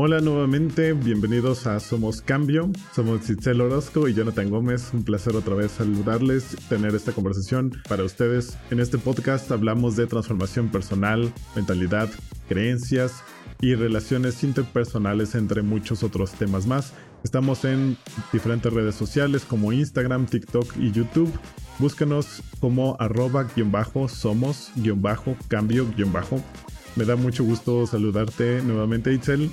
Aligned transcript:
Hola 0.00 0.20
nuevamente, 0.20 0.92
bienvenidos 0.92 1.66
a 1.66 1.80
Somos 1.80 2.22
Cambio. 2.22 2.70
Somos 2.94 3.28
Itzel 3.28 3.60
Orozco 3.60 4.06
y 4.06 4.14
Jonathan 4.14 4.48
Gómez. 4.48 4.90
Un 4.94 5.02
placer 5.02 5.34
otra 5.34 5.56
vez 5.56 5.72
saludarles, 5.72 6.56
tener 6.68 6.94
esta 6.94 7.10
conversación 7.10 7.72
para 7.88 8.04
ustedes. 8.04 8.56
En 8.70 8.78
este 8.78 8.96
podcast 8.96 9.50
hablamos 9.50 9.96
de 9.96 10.06
transformación 10.06 10.68
personal, 10.68 11.32
mentalidad, 11.56 12.08
creencias 12.48 13.24
y 13.60 13.74
relaciones 13.74 14.44
interpersonales, 14.44 15.34
entre 15.34 15.62
muchos 15.62 16.04
otros 16.04 16.30
temas 16.30 16.64
más. 16.68 16.92
Estamos 17.24 17.64
en 17.64 17.96
diferentes 18.32 18.72
redes 18.72 18.94
sociales 18.94 19.44
como 19.44 19.72
Instagram, 19.72 20.26
TikTok 20.26 20.76
y 20.76 20.92
YouTube. 20.92 21.32
Búscanos 21.80 22.40
como 22.60 22.96
arroba 23.00 23.48
guion 23.56 23.72
bajo 23.72 24.08
somos 24.08 24.70
guion 24.76 25.02
bajo 25.02 25.36
cambio 25.48 25.88
guion 25.96 26.12
bajo. 26.12 26.40
Me 26.94 27.04
da 27.04 27.16
mucho 27.16 27.42
gusto 27.42 27.84
saludarte 27.84 28.62
nuevamente, 28.62 29.12
Itzel. 29.12 29.50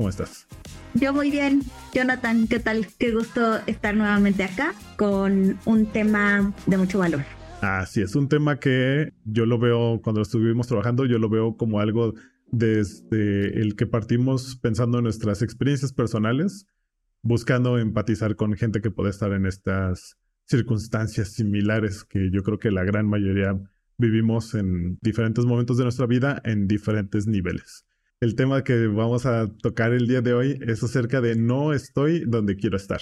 ¿Cómo 0.00 0.08
estás? 0.08 0.46
Yo 0.94 1.12
muy 1.12 1.30
bien. 1.30 1.60
Jonathan, 1.92 2.48
¿qué 2.48 2.58
tal? 2.58 2.86
Qué 2.98 3.12
gusto 3.12 3.58
estar 3.66 3.94
nuevamente 3.94 4.44
acá 4.44 4.72
con 4.96 5.58
un 5.66 5.84
tema 5.92 6.54
de 6.64 6.78
mucho 6.78 7.00
valor. 7.00 7.20
Así 7.60 8.00
es, 8.00 8.16
un 8.16 8.26
tema 8.26 8.58
que 8.58 9.12
yo 9.26 9.44
lo 9.44 9.58
veo 9.58 10.00
cuando 10.02 10.22
estuvimos 10.22 10.68
trabajando, 10.68 11.04
yo 11.04 11.18
lo 11.18 11.28
veo 11.28 11.54
como 11.58 11.80
algo 11.80 12.14
desde 12.50 13.60
el 13.60 13.76
que 13.76 13.84
partimos 13.84 14.56
pensando 14.56 14.96
en 14.96 15.04
nuestras 15.04 15.42
experiencias 15.42 15.92
personales, 15.92 16.64
buscando 17.20 17.76
empatizar 17.76 18.36
con 18.36 18.54
gente 18.54 18.80
que 18.80 18.90
puede 18.90 19.10
estar 19.10 19.34
en 19.34 19.44
estas 19.44 20.16
circunstancias 20.46 21.34
similares 21.34 22.04
que 22.04 22.30
yo 22.32 22.42
creo 22.42 22.58
que 22.58 22.70
la 22.70 22.84
gran 22.84 23.06
mayoría 23.06 23.54
vivimos 23.98 24.54
en 24.54 24.96
diferentes 25.02 25.44
momentos 25.44 25.76
de 25.76 25.82
nuestra 25.84 26.06
vida 26.06 26.40
en 26.46 26.68
diferentes 26.68 27.26
niveles. 27.26 27.84
El 28.22 28.34
tema 28.34 28.64
que 28.64 28.86
vamos 28.86 29.24
a 29.24 29.48
tocar 29.48 29.94
el 29.94 30.06
día 30.06 30.20
de 30.20 30.34
hoy 30.34 30.58
es 30.60 30.82
acerca 30.82 31.22
de 31.22 31.36
no 31.36 31.72
estoy 31.72 32.26
donde 32.26 32.54
quiero 32.56 32.76
estar. 32.76 33.00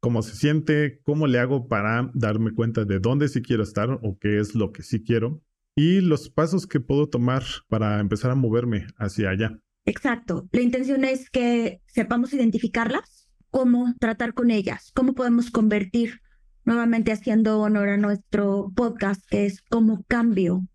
¿Cómo 0.00 0.22
se 0.22 0.34
siente? 0.34 1.02
¿Cómo 1.02 1.26
le 1.26 1.38
hago 1.38 1.68
para 1.68 2.10
darme 2.14 2.54
cuenta 2.54 2.86
de 2.86 3.00
dónde 3.00 3.28
sí 3.28 3.42
quiero 3.42 3.62
estar 3.62 3.90
o 4.00 4.16
qué 4.18 4.40
es 4.40 4.54
lo 4.54 4.72
que 4.72 4.82
sí 4.82 5.04
quiero? 5.04 5.42
Y 5.76 6.00
los 6.00 6.30
pasos 6.30 6.66
que 6.66 6.80
puedo 6.80 7.10
tomar 7.10 7.42
para 7.68 8.00
empezar 8.00 8.30
a 8.30 8.34
moverme 8.34 8.86
hacia 8.96 9.28
allá. 9.28 9.58
Exacto. 9.84 10.48
La 10.52 10.62
intención 10.62 11.04
es 11.04 11.28
que 11.28 11.82
sepamos 11.86 12.32
identificarlas, 12.32 13.28
cómo 13.50 13.94
tratar 14.00 14.32
con 14.32 14.50
ellas, 14.50 14.90
cómo 14.94 15.14
podemos 15.14 15.50
convertir 15.50 16.22
nuevamente 16.64 17.12
haciendo 17.12 17.60
honor 17.60 17.90
a 17.90 17.98
nuestro 17.98 18.72
podcast, 18.74 19.22
que 19.28 19.44
es 19.44 19.60
cómo 19.60 20.02
cambio. 20.08 20.66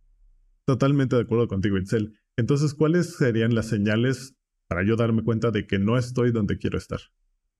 Totalmente 0.65 1.15
de 1.15 1.23
acuerdo 1.23 1.47
contigo, 1.47 1.79
Itzel. 1.79 2.13
Entonces, 2.37 2.73
¿cuáles 2.73 3.15
serían 3.15 3.55
las 3.55 3.67
señales 3.67 4.35
para 4.67 4.85
yo 4.85 4.95
darme 4.95 5.23
cuenta 5.23 5.51
de 5.51 5.67
que 5.67 5.79
no 5.79 5.97
estoy 5.97 6.31
donde 6.31 6.57
quiero 6.57 6.77
estar? 6.77 6.99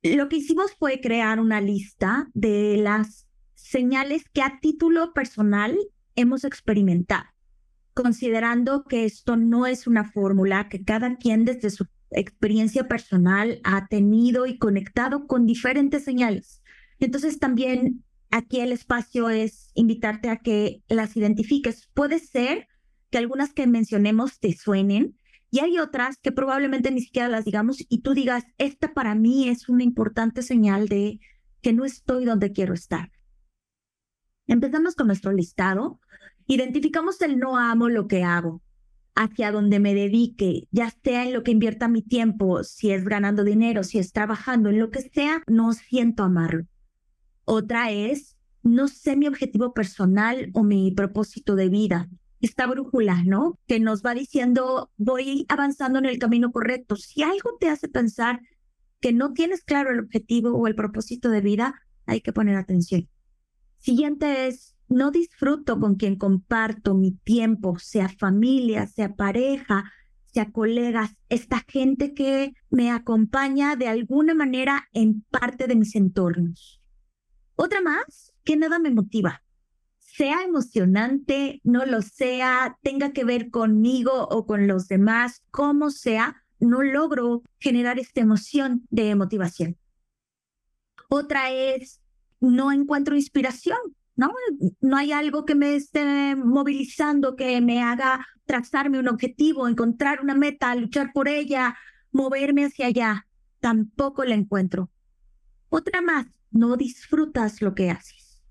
Lo 0.03 0.29
que 0.29 0.37
hicimos 0.37 0.73
fue 0.77 1.01
crear 1.01 1.39
una 1.39 1.61
lista 1.61 2.29
de 2.33 2.77
las 2.77 3.27
señales 3.53 4.23
que 4.33 4.41
a 4.41 4.59
título 4.61 5.13
personal 5.13 5.77
hemos 6.15 6.43
experimentado, 6.43 7.25
considerando 7.93 8.83
que 8.83 9.05
esto 9.05 9.37
no 9.37 9.65
es 9.65 9.87
una 9.87 10.03
fórmula, 10.03 10.69
que 10.69 10.83
cada 10.83 11.17
quien 11.17 11.45
desde 11.45 11.69
su 11.69 11.87
experiencia 12.11 12.87
personal 12.87 13.59
ha 13.63 13.87
tenido 13.87 14.45
y 14.45 14.57
conectado 14.57 15.25
con 15.27 15.45
diferentes 15.45 16.03
señales. 16.03 16.61
Entonces 16.99 17.39
también 17.39 18.03
aquí 18.31 18.59
el 18.59 18.71
espacio 18.71 19.29
es 19.29 19.71
invitarte 19.73 20.29
a 20.29 20.37
que 20.37 20.83
las 20.87 21.17
identifiques. 21.17 21.89
Puede 21.93 22.19
ser 22.19 22.67
que 23.16 23.19
algunas 23.19 23.53
que 23.53 23.66
mencionemos 23.66 24.41
te 24.41 24.52
suenen 24.52 25.17
y 25.49 25.59
hay 25.59 25.80
otras 25.80 26.17
que 26.17 26.33
probablemente 26.33 26.91
ni 26.91 26.99
siquiera 26.99 27.30
las 27.30 27.45
digamos 27.45 27.78
y 27.88 28.01
tú 28.01 28.13
digas, 28.13 28.44
esta 28.57 28.94
para 28.94 29.16
mí 29.16 29.47
es 29.47 29.69
una 29.69 29.84
importante 29.84 30.41
señal 30.41 30.89
de 30.89 31.22
que 31.62 31.72
no 31.72 31.85
estoy 31.85 32.25
donde 32.25 32.51
quiero 32.51 32.73
estar. 32.73 33.13
Empezamos 34.47 34.95
con 34.95 35.07
nuestro 35.07 35.31
listado. 35.31 36.01
Identificamos 36.45 37.22
el 37.22 37.39
no 37.39 37.57
amo 37.57 37.88
lo 37.88 38.09
que 38.09 38.25
hago, 38.25 38.62
hacia 39.16 39.53
donde 39.53 39.79
me 39.79 39.94
dedique, 39.94 40.68
ya 40.72 40.89
sea 41.01 41.23
en 41.23 41.31
lo 41.31 41.41
que 41.44 41.51
invierta 41.51 41.88
mi 41.88 42.01
tiempo, 42.01 42.66
si 42.66 42.91
es 42.91 43.06
ganando 43.06 43.45
dinero, 43.45 43.85
si 43.85 43.97
es 43.97 44.12
trabajando, 44.12 44.72
en 44.72 44.79
lo 44.79 44.91
que 44.91 45.03
sea, 45.03 45.41
no 45.47 45.72
siento 45.72 46.23
amarlo. 46.23 46.66
Otra 47.45 47.91
es, 47.91 48.35
no 48.62 48.89
sé 48.89 49.16
mi 49.16 49.28
objetivo 49.28 49.73
personal 49.73 50.50
o 50.53 50.63
mi 50.63 50.91
propósito 50.91 51.56
de 51.56 51.69
vida 51.69 52.09
esta 52.45 52.67
brújula, 52.67 53.23
¿no? 53.23 53.59
Que 53.67 53.79
nos 53.79 54.03
va 54.03 54.13
diciendo, 54.13 54.91
voy 54.97 55.45
avanzando 55.50 56.00
en 56.00 56.06
el 56.06 56.19
camino 56.19 56.51
correcto. 56.51 56.95
Si 56.95 57.23
algo 57.23 57.57
te 57.59 57.69
hace 57.69 57.88
pensar 57.88 58.39
que 59.00 59.13
no 59.13 59.33
tienes 59.33 59.63
claro 59.63 59.91
el 59.91 60.00
objetivo 60.00 60.51
o 60.51 60.67
el 60.67 60.75
propósito 60.75 61.29
de 61.29 61.41
vida, 61.41 61.81
hay 62.06 62.22
que 62.22 62.33
poner 62.33 62.56
atención. 62.56 63.09
Siguiente 63.79 64.47
es, 64.47 64.75
no 64.88 65.11
disfruto 65.11 65.79
con 65.79 65.95
quien 65.95 66.17
comparto 66.17 66.94
mi 66.94 67.11
tiempo, 67.11 67.78
sea 67.79 68.09
familia, 68.09 68.88
sea 68.88 69.16
pareja, 69.16 69.91
sea 70.25 70.51
colegas, 70.51 71.16
esta 71.29 71.63
gente 71.67 72.13
que 72.13 72.53
me 72.69 72.91
acompaña 72.91 73.75
de 73.75 73.88
alguna 73.88 74.33
manera 74.33 74.88
en 74.94 75.22
parte 75.31 75.67
de 75.67 75.75
mis 75.75 75.95
entornos. 75.95 76.81
Otra 77.56 77.81
más, 77.81 78.33
que 78.44 78.57
nada 78.57 78.79
me 78.79 78.91
motiva 78.91 79.44
sea 80.15 80.43
emocionante, 80.43 81.59
no 81.63 81.85
lo 81.85 82.01
sea, 82.01 82.77
tenga 82.81 83.11
que 83.11 83.25
ver 83.25 83.49
conmigo 83.49 84.27
o 84.29 84.45
con 84.45 84.67
los 84.67 84.87
demás, 84.87 85.43
como 85.51 85.89
sea, 85.89 86.43
no 86.59 86.83
logro 86.83 87.43
generar 87.59 87.99
esta 87.99 88.21
emoción 88.21 88.87
de 88.89 89.13
motivación. 89.15 89.77
Otra 91.09 91.51
es, 91.51 92.01
no 92.39 92.71
encuentro 92.71 93.15
inspiración, 93.15 93.77
¿no? 94.15 94.33
No 94.79 94.95
hay 94.95 95.11
algo 95.11 95.43
que 95.43 95.55
me 95.55 95.75
esté 95.75 96.35
movilizando, 96.35 97.35
que 97.35 97.59
me 97.59 97.81
haga 97.81 98.25
trazarme 98.45 98.99
un 98.99 99.09
objetivo, 99.09 99.67
encontrar 99.67 100.21
una 100.21 100.35
meta, 100.35 100.73
luchar 100.75 101.11
por 101.13 101.27
ella, 101.27 101.75
moverme 102.11 102.65
hacia 102.65 102.87
allá. 102.87 103.27
Tampoco 103.59 104.23
la 104.23 104.35
encuentro. 104.35 104.89
Otra 105.69 106.01
más, 106.01 106.27
no 106.51 106.77
disfrutas 106.77 107.61
lo 107.61 107.75
que 107.75 107.91
haces. 107.91 108.41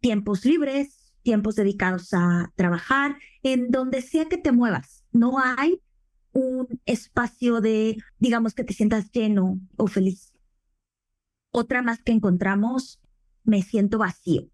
Tiempos 0.00 0.44
libres, 0.44 1.01
tiempos 1.22 1.54
dedicados 1.56 2.12
a 2.12 2.52
trabajar, 2.56 3.16
en 3.42 3.70
donde 3.70 4.02
sea 4.02 4.26
que 4.26 4.38
te 4.38 4.52
muevas. 4.52 5.04
No 5.12 5.38
hay 5.38 5.80
un 6.32 6.80
espacio 6.86 7.60
de, 7.60 7.98
digamos, 8.18 8.54
que 8.54 8.64
te 8.64 8.74
sientas 8.74 9.10
lleno 9.12 9.60
o 9.76 9.86
feliz. 9.86 10.32
Otra 11.50 11.82
más 11.82 12.02
que 12.02 12.12
encontramos, 12.12 13.00
me 13.44 13.62
siento 13.62 13.98
vacío. 13.98 14.48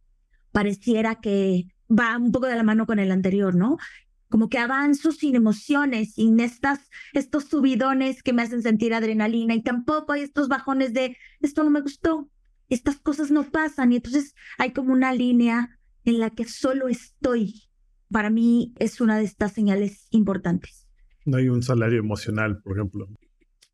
Pareciera 0.52 1.16
que 1.16 1.68
va 1.88 2.16
un 2.16 2.32
poco 2.32 2.46
de 2.46 2.56
la 2.56 2.62
mano 2.62 2.86
con 2.86 2.98
el 2.98 3.12
anterior, 3.12 3.54
¿no? 3.54 3.78
Como 4.28 4.48
que 4.48 4.58
avanzo 4.58 5.12
sin 5.12 5.36
emociones, 5.36 6.14
sin 6.14 6.40
estas, 6.40 6.80
estos 7.12 7.44
subidones 7.44 8.22
que 8.22 8.32
me 8.32 8.42
hacen 8.42 8.62
sentir 8.62 8.92
adrenalina 8.92 9.54
y 9.54 9.62
tampoco 9.62 10.12
hay 10.12 10.22
estos 10.22 10.48
bajones 10.48 10.92
de 10.92 11.16
esto 11.40 11.64
no 11.64 11.70
me 11.70 11.80
gustó, 11.80 12.28
estas 12.68 12.98
cosas 12.98 13.30
no 13.30 13.44
pasan 13.44 13.92
y 13.92 13.96
entonces 13.96 14.34
hay 14.58 14.72
como 14.72 14.92
una 14.92 15.14
línea 15.14 15.77
en 16.08 16.20
la 16.20 16.30
que 16.30 16.44
solo 16.44 16.88
estoy, 16.88 17.68
para 18.10 18.30
mí 18.30 18.72
es 18.78 19.02
una 19.02 19.18
de 19.18 19.24
estas 19.24 19.52
señales 19.52 20.06
importantes. 20.10 20.88
No 21.26 21.36
hay 21.36 21.50
un 21.50 21.62
salario 21.62 21.98
emocional, 21.98 22.62
por 22.62 22.78
ejemplo. 22.78 23.08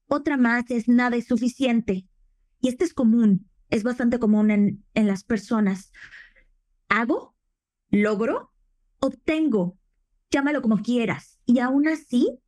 Otra 0.08 0.36
más 0.36 0.68
es 0.70 0.88
nada 0.88 1.16
es 1.16 1.26
suficiente. 1.28 2.08
Y 2.60 2.68
este 2.68 2.84
es 2.84 2.92
común, 2.92 3.48
es 3.70 3.84
bastante 3.84 4.18
común 4.18 4.50
en, 4.50 4.84
en 4.94 5.06
las 5.06 5.22
personas. 5.22 5.92
Hago, 6.88 7.36
logro, 7.90 8.52
obtengo, 8.98 9.78
llámalo 10.30 10.60
como 10.60 10.82
quieras. 10.82 11.38
Y 11.46 11.60
aún 11.60 11.86
así, 11.86 12.40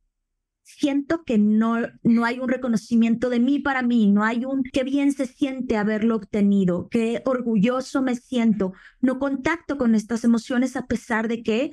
siento 0.67 1.23
que 1.23 1.37
no, 1.37 1.77
no 2.03 2.25
hay 2.25 2.39
un 2.39 2.49
reconocimiento 2.49 3.29
de 3.29 3.39
mí 3.39 3.59
para 3.59 3.81
mí, 3.81 4.11
no 4.11 4.25
hay 4.25 4.43
un 4.43 4.63
qué 4.63 4.83
bien 4.83 5.13
se 5.13 5.25
siente 5.25 5.77
haberlo 5.77 6.17
obtenido, 6.17 6.89
qué 6.89 7.21
orgulloso 7.25 8.01
me 8.01 8.15
siento, 8.15 8.73
no 8.99 9.17
contacto 9.17 9.77
con 9.77 9.95
estas 9.95 10.25
emociones 10.25 10.75
a 10.75 10.85
pesar 10.85 11.29
de 11.29 11.41
que 11.41 11.71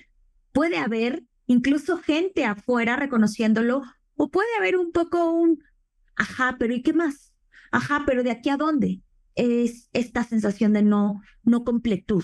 puede 0.53 0.79
haber 0.79 1.25
incluso 1.49 1.99
gente 1.99 2.45
afuera 2.45 2.95
reconociéndolo 2.95 3.83
o 4.15 4.31
puede 4.31 4.55
haber 4.59 4.77
un 4.77 4.93
poco 4.93 5.33
un, 5.33 5.59
ajá, 6.15 6.55
pero 6.57 6.73
¿y 6.73 6.83
qué 6.83 6.93
más? 6.93 7.35
Ajá, 7.73 8.05
pero 8.07 8.23
¿de 8.23 8.31
aquí 8.31 8.49
a 8.49 8.57
dónde? 8.57 9.03
Es 9.35 9.91
esta 9.93 10.23
sensación 10.23 10.73
de 10.73 10.85
no, 10.85 11.21
no 11.43 11.65
completud. 11.65 12.23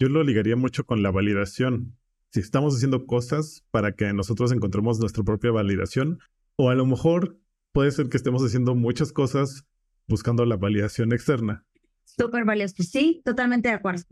Yo 0.00 0.08
lo 0.08 0.24
ligaría 0.24 0.56
mucho 0.56 0.84
con 0.84 1.04
la 1.04 1.12
validación 1.12 1.96
si 2.34 2.40
estamos 2.40 2.74
haciendo 2.74 3.06
cosas 3.06 3.64
para 3.70 3.92
que 3.92 4.12
nosotros 4.12 4.50
encontremos 4.50 4.98
nuestra 4.98 5.22
propia 5.22 5.52
validación, 5.52 6.18
o 6.56 6.68
a 6.68 6.74
lo 6.74 6.84
mejor 6.84 7.38
puede 7.70 7.92
ser 7.92 8.08
que 8.08 8.16
estemos 8.16 8.42
haciendo 8.42 8.74
muchas 8.74 9.12
cosas 9.12 9.64
buscando 10.08 10.44
la 10.44 10.56
validación 10.56 11.12
externa. 11.12 11.64
Súper 12.02 12.44
valioso, 12.44 12.74
sí, 12.82 13.22
totalmente 13.24 13.68
de 13.68 13.76
acuerdo. 13.76 14.02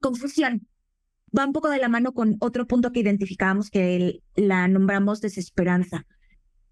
Confusión. 0.00 0.68
Va 1.36 1.44
un 1.44 1.52
poco 1.52 1.68
de 1.68 1.78
la 1.78 1.88
mano 1.88 2.12
con 2.12 2.36
otro 2.38 2.68
punto 2.68 2.92
que 2.92 3.00
identificamos 3.00 3.70
que 3.70 4.22
la 4.36 4.68
nombramos 4.68 5.20
desesperanza. 5.20 6.06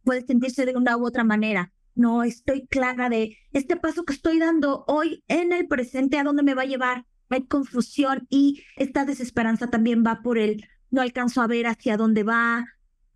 puede 0.04 0.24
sentirse 0.24 0.66
de 0.66 0.76
una 0.76 0.96
u 0.96 1.04
otra 1.04 1.24
manera. 1.24 1.72
No 1.96 2.22
estoy 2.22 2.68
clara 2.68 3.08
de 3.08 3.36
este 3.52 3.76
paso 3.76 4.04
que 4.04 4.12
estoy 4.12 4.38
dando 4.38 4.84
hoy 4.86 5.24
en 5.26 5.52
el 5.52 5.66
presente, 5.66 6.16
a 6.16 6.22
dónde 6.22 6.44
me 6.44 6.54
va 6.54 6.62
a 6.62 6.66
llevar. 6.66 7.06
Hay 7.30 7.46
confusión 7.46 8.26
y 8.28 8.64
esta 8.76 9.04
desesperanza 9.04 9.68
también 9.68 10.02
va 10.04 10.20
por 10.20 10.36
el 10.36 10.66
no 10.90 11.00
alcanzo 11.00 11.40
a 11.40 11.46
ver 11.46 11.68
hacia 11.68 11.96
dónde 11.96 12.24
va. 12.24 12.66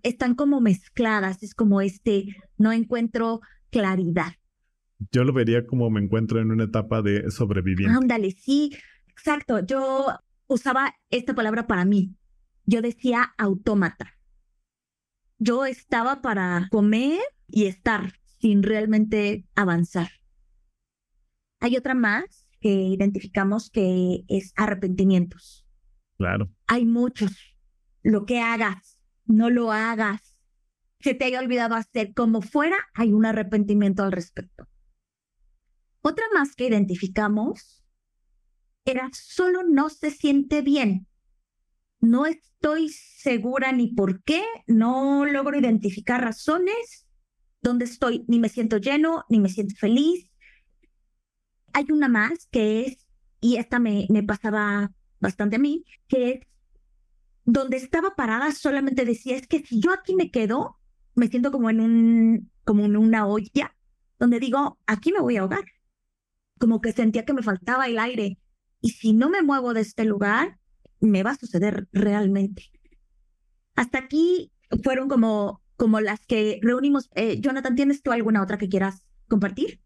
Están 0.03 0.35
como 0.37 0.61
mezcladas, 0.61 1.43
es 1.43 1.55
como 1.55 1.81
este, 1.81 2.37
no 2.57 2.73
encuentro 2.73 3.41
claridad. 3.71 4.35
Yo 5.11 5.25
lo 5.25 5.33
vería 5.33 5.67
como 5.67 5.91
me 5.91 6.01
encuentro 6.01 6.41
en 6.41 6.53
una 6.53 6.65
etapa 6.65 7.03
de 7.03 7.29
sobreviviente. 7.31 7.97
Ándale, 7.97 8.31
sí, 8.31 8.77
exacto. 9.09 9.59
Yo 9.67 10.07
usaba 10.47 10.95
esta 11.11 11.35
palabra 11.35 11.67
para 11.67 11.85
mí. 11.85 12.15
Yo 12.67 12.83
decía 12.83 13.35
autómata. 13.37 14.17
Yo 15.39 15.65
estaba 15.67 16.23
para 16.23 16.69
comer 16.71 17.21
y 17.49 17.67
estar 17.67 18.13
sin 18.39 18.63
realmente 18.63 19.47
avanzar. 19.57 20.11
Hay 21.59 21.77
otra 21.77 21.95
más 21.95 22.44
que 22.65 22.71
identificamos 22.71 23.69
que 23.69 24.25
es 24.27 24.55
arrepentimientos. 24.57 25.67
Claro. 26.17 26.51
Hay 26.67 26.87
muchos. 26.87 27.31
Lo 28.03 28.25
que 28.25 28.41
hagas, 28.41 28.99
no 29.27 29.51
lo 29.51 29.71
hagas. 29.71 30.39
Se 31.01 31.13
te 31.13 31.27
haya 31.27 31.41
olvidado 31.41 31.75
hacer 31.75 32.15
como 32.15 32.41
fuera, 32.41 32.79
hay 32.95 33.13
un 33.13 33.27
arrepentimiento 33.27 34.03
al 34.03 34.13
respecto. 34.13 34.67
Otra 36.01 36.25
más 36.33 36.57
que 36.57 36.67
identificamos 36.67 37.85
era 38.87 39.11
solo 39.13 39.63
no 39.63 39.91
se 39.91 40.11
siente 40.11 40.63
bien. 40.63 41.07
No 42.01 42.25
estoy 42.25 42.89
segura 42.89 43.73
ni 43.73 43.89
por 43.89 44.23
qué, 44.23 44.43
no 44.67 45.27
logro 45.27 45.59
identificar 45.59 46.23
razones 46.23 47.07
donde 47.61 47.85
estoy, 47.85 48.25
ni 48.27 48.39
me 48.39 48.49
siento 48.49 48.79
lleno, 48.79 49.27
ni 49.29 49.39
me 49.39 49.51
siento 49.51 49.75
feliz. 49.77 50.31
Hay 51.75 51.87
una 51.91 52.09
más 52.09 52.49
que 52.51 52.87
es, 52.87 53.07
y 53.41 53.57
esta 53.57 53.79
me, 53.79 54.07
pasaba 54.27 54.91
bastante 55.21 55.57
a 55.57 55.59
mí, 55.59 55.85
que 56.09 56.31
es 56.31 56.41
donde 57.45 57.77
estaba 57.77 58.15
parada 58.15 58.53
solamente 58.53 59.05
decía, 59.05 59.37
es 59.37 59.47
que 59.47 59.61
si 59.61 59.81
yo 59.81 59.93
aquí 59.93 60.15
me 60.15 60.31
quedo, 60.31 60.79
me 61.15 61.29
siento 61.29 61.53
como 61.53 61.69
en 61.69 61.81
un, 61.81 62.51
como 62.65 62.87
en 62.87 62.97
una 62.97 63.27
olla, 63.27 63.77
donde 64.19 64.41
digo, 64.41 64.79
aquí 64.87 65.13
me 65.13 65.21
voy 65.21 65.37
a 65.37 65.41
ahogar. 65.41 65.65
Como 66.59 66.81
que 66.81 66.93
sentía 66.93 67.27
que 67.27 67.35
me 67.35 67.43
faltaba 67.43 67.87
el 67.87 67.99
aire. 67.99 68.39
Y 68.81 68.91
si 68.91 69.13
no 69.13 69.29
me 69.29 69.43
muevo 69.43 69.75
de 69.75 69.81
este 69.81 70.05
lugar, 70.05 70.59
me 71.01 71.23
va 71.23 71.33
a 71.33 71.37
suceder 71.37 71.89
realmente. 71.93 72.71
Hasta 73.75 73.99
aquí 73.99 74.53
fueron 74.83 75.09
como, 75.09 75.61
como 75.77 76.01
las 76.01 76.25
que 76.27 76.61
reunimos. 76.63 77.11
Eh, 77.15 77.41
Jonathan, 77.41 77.75
¿tienes 77.75 78.03
tú 78.03 78.13
alguna 78.13 78.43
otra 78.43 78.57
que 78.57 78.69
quieras 78.69 79.05
compartir? 79.29 79.84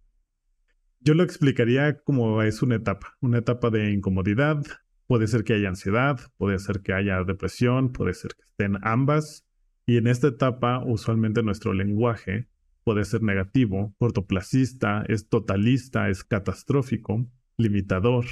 Yo 1.00 1.15
lo 1.15 1.23
explicaría 1.23 1.99
como 2.00 2.43
es 2.43 2.62
una 2.62 2.77
etapa, 2.77 3.17
una 3.21 3.39
etapa 3.39 3.71
de 3.71 3.93
incomodidad. 3.93 4.62
Puede 5.06 5.27
ser 5.27 5.45
que 5.45 5.55
haya 5.55 5.69
ansiedad, 5.69 6.21
puede 6.37 6.59
ser 6.59 6.81
que 6.81 6.93
haya 6.93 7.25
depresión, 7.25 7.93
puede 7.93 8.15
ser 8.15 8.35
que 8.35 8.43
estén 8.43 8.79
ambas. 8.83 9.47
Y 9.87 9.97
en 9.97 10.06
esta 10.06 10.29
etapa, 10.29 10.83
usualmente 10.85 11.43
nuestro 11.43 11.73
lenguaje 11.73 12.49
puede 12.85 13.05
ser 13.05 13.23
negativo, 13.23 13.95
cortoplacista, 13.99 15.05
es 15.09 15.29
totalista, 15.29 16.09
es 16.09 16.25
catastrófico, 16.25 17.27
limitador, 17.56 18.25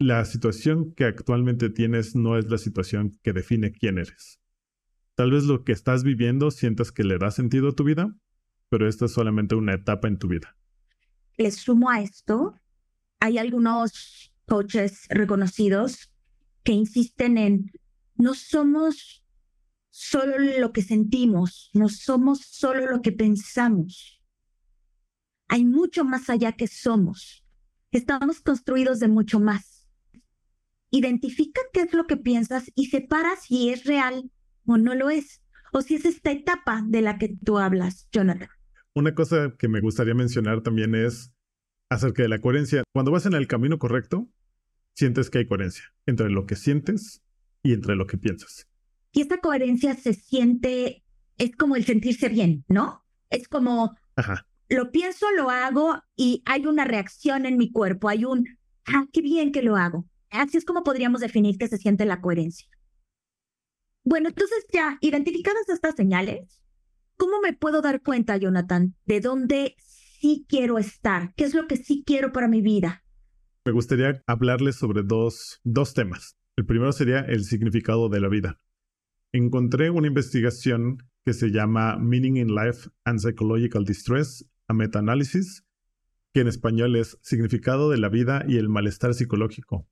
la 0.00 0.24
situación 0.24 0.94
que 0.94 1.04
actualmente 1.04 1.68
tienes 1.68 2.16
no 2.16 2.38
es 2.38 2.50
la 2.50 2.56
situación 2.56 3.18
que 3.22 3.34
define 3.34 3.70
quién 3.70 3.98
eres. 3.98 4.40
Tal 5.14 5.30
vez 5.30 5.44
lo 5.44 5.62
que 5.62 5.72
estás 5.72 6.04
viviendo 6.04 6.50
sientas 6.50 6.90
que 6.90 7.04
le 7.04 7.18
da 7.18 7.30
sentido 7.30 7.68
a 7.68 7.72
tu 7.72 7.84
vida, 7.84 8.16
pero 8.70 8.88
esta 8.88 9.04
es 9.04 9.12
solamente 9.12 9.56
una 9.56 9.74
etapa 9.74 10.08
en 10.08 10.16
tu 10.16 10.26
vida. 10.26 10.56
Le 11.36 11.50
sumo 11.50 11.90
a 11.90 12.00
esto, 12.00 12.54
hay 13.18 13.38
algunos 13.38 14.32
coaches 14.46 15.06
reconocidos 15.08 16.12
que 16.62 16.72
insisten 16.72 17.38
en 17.38 17.72
no 18.14 18.34
somos 18.34 19.24
solo 19.90 20.38
lo 20.38 20.72
que 20.72 20.82
sentimos, 20.82 21.70
no 21.72 21.88
somos 21.88 22.40
solo 22.40 22.90
lo 22.90 23.00
que 23.02 23.12
pensamos. 23.12 24.20
Hay 25.48 25.64
mucho 25.64 26.04
más 26.04 26.30
allá 26.30 26.52
que 26.52 26.66
somos. 26.66 27.44
Estamos 27.90 28.40
construidos 28.40 29.00
de 29.00 29.08
mucho 29.08 29.40
más 29.40 29.80
identifica 30.90 31.60
qué 31.72 31.82
es 31.82 31.92
lo 31.92 32.06
que 32.06 32.16
piensas 32.16 32.70
y 32.74 32.86
separa 32.86 33.36
si 33.36 33.70
es 33.70 33.84
real 33.84 34.30
o 34.66 34.76
no 34.76 34.94
lo 34.94 35.10
es, 35.10 35.42
o 35.72 35.82
si 35.82 35.94
es 35.94 36.04
esta 36.04 36.32
etapa 36.32 36.82
de 36.86 37.00
la 37.00 37.18
que 37.18 37.28
tú 37.28 37.58
hablas, 37.58 38.08
Jonathan. 38.12 38.48
Una 38.94 39.14
cosa 39.14 39.54
que 39.58 39.68
me 39.68 39.80
gustaría 39.80 40.14
mencionar 40.14 40.62
también 40.62 40.94
es 40.94 41.32
acerca 41.88 42.22
de 42.22 42.28
la 42.28 42.40
coherencia. 42.40 42.82
Cuando 42.92 43.12
vas 43.12 43.26
en 43.26 43.34
el 43.34 43.46
camino 43.46 43.78
correcto, 43.78 44.28
sientes 44.94 45.30
que 45.30 45.38
hay 45.38 45.46
coherencia 45.46 45.84
entre 46.06 46.30
lo 46.30 46.46
que 46.46 46.56
sientes 46.56 47.22
y 47.62 47.72
entre 47.72 47.94
lo 47.96 48.06
que 48.06 48.18
piensas. 48.18 48.66
Y 49.12 49.22
esta 49.22 49.38
coherencia 49.38 49.94
se 49.94 50.14
siente, 50.14 51.04
es 51.36 51.56
como 51.56 51.76
el 51.76 51.84
sentirse 51.84 52.28
bien, 52.28 52.64
¿no? 52.68 53.04
Es 53.28 53.48
como, 53.48 53.96
Ajá. 54.16 54.46
lo 54.68 54.90
pienso, 54.90 55.26
lo 55.36 55.50
hago 55.50 56.02
y 56.16 56.42
hay 56.46 56.66
una 56.66 56.84
reacción 56.84 57.46
en 57.46 57.56
mi 57.56 57.70
cuerpo, 57.70 58.08
hay 58.08 58.24
un, 58.24 58.46
ah, 58.86 59.06
qué 59.12 59.20
bien 59.20 59.52
que 59.52 59.62
lo 59.62 59.76
hago. 59.76 60.06
Así 60.30 60.56
es 60.56 60.64
como 60.64 60.84
podríamos 60.84 61.20
definir 61.20 61.58
que 61.58 61.68
se 61.68 61.78
siente 61.78 62.04
la 62.04 62.20
coherencia. 62.20 62.68
Bueno, 64.04 64.28
entonces 64.28 64.64
ya, 64.72 64.96
identificadas 65.00 65.68
estas 65.68 65.94
señales, 65.94 66.59
¿cómo 67.20 67.38
me 67.42 67.52
puedo 67.52 67.82
dar 67.82 68.02
cuenta, 68.02 68.38
Jonathan, 68.38 68.96
de 69.04 69.20
dónde 69.20 69.76
sí 69.78 70.46
quiero 70.48 70.78
estar? 70.78 71.34
¿Qué 71.36 71.44
es 71.44 71.54
lo 71.54 71.66
que 71.66 71.76
sí 71.76 72.02
quiero 72.04 72.32
para 72.32 72.48
mi 72.48 72.62
vida? 72.62 73.04
Me 73.66 73.72
gustaría 73.72 74.22
hablarles 74.26 74.76
sobre 74.76 75.02
dos, 75.02 75.60
dos 75.62 75.92
temas. 75.92 76.38
El 76.56 76.64
primero 76.64 76.92
sería 76.92 77.20
el 77.20 77.44
significado 77.44 78.08
de 78.08 78.20
la 78.20 78.28
vida. 78.28 78.58
Encontré 79.32 79.90
una 79.90 80.08
investigación 80.08 81.10
que 81.22 81.34
se 81.34 81.50
llama 81.50 81.98
Meaning 81.98 82.38
in 82.38 82.54
Life 82.54 82.88
and 83.04 83.18
Psychological 83.18 83.84
Distress, 83.84 84.48
a 84.66 84.72
meta-análisis, 84.72 85.66
que 86.32 86.40
en 86.40 86.48
español 86.48 86.96
es 86.96 87.18
Significado 87.20 87.90
de 87.90 87.98
la 87.98 88.08
vida 88.08 88.46
y 88.48 88.56
el 88.56 88.70
malestar 88.70 89.12
psicológico, 89.12 89.86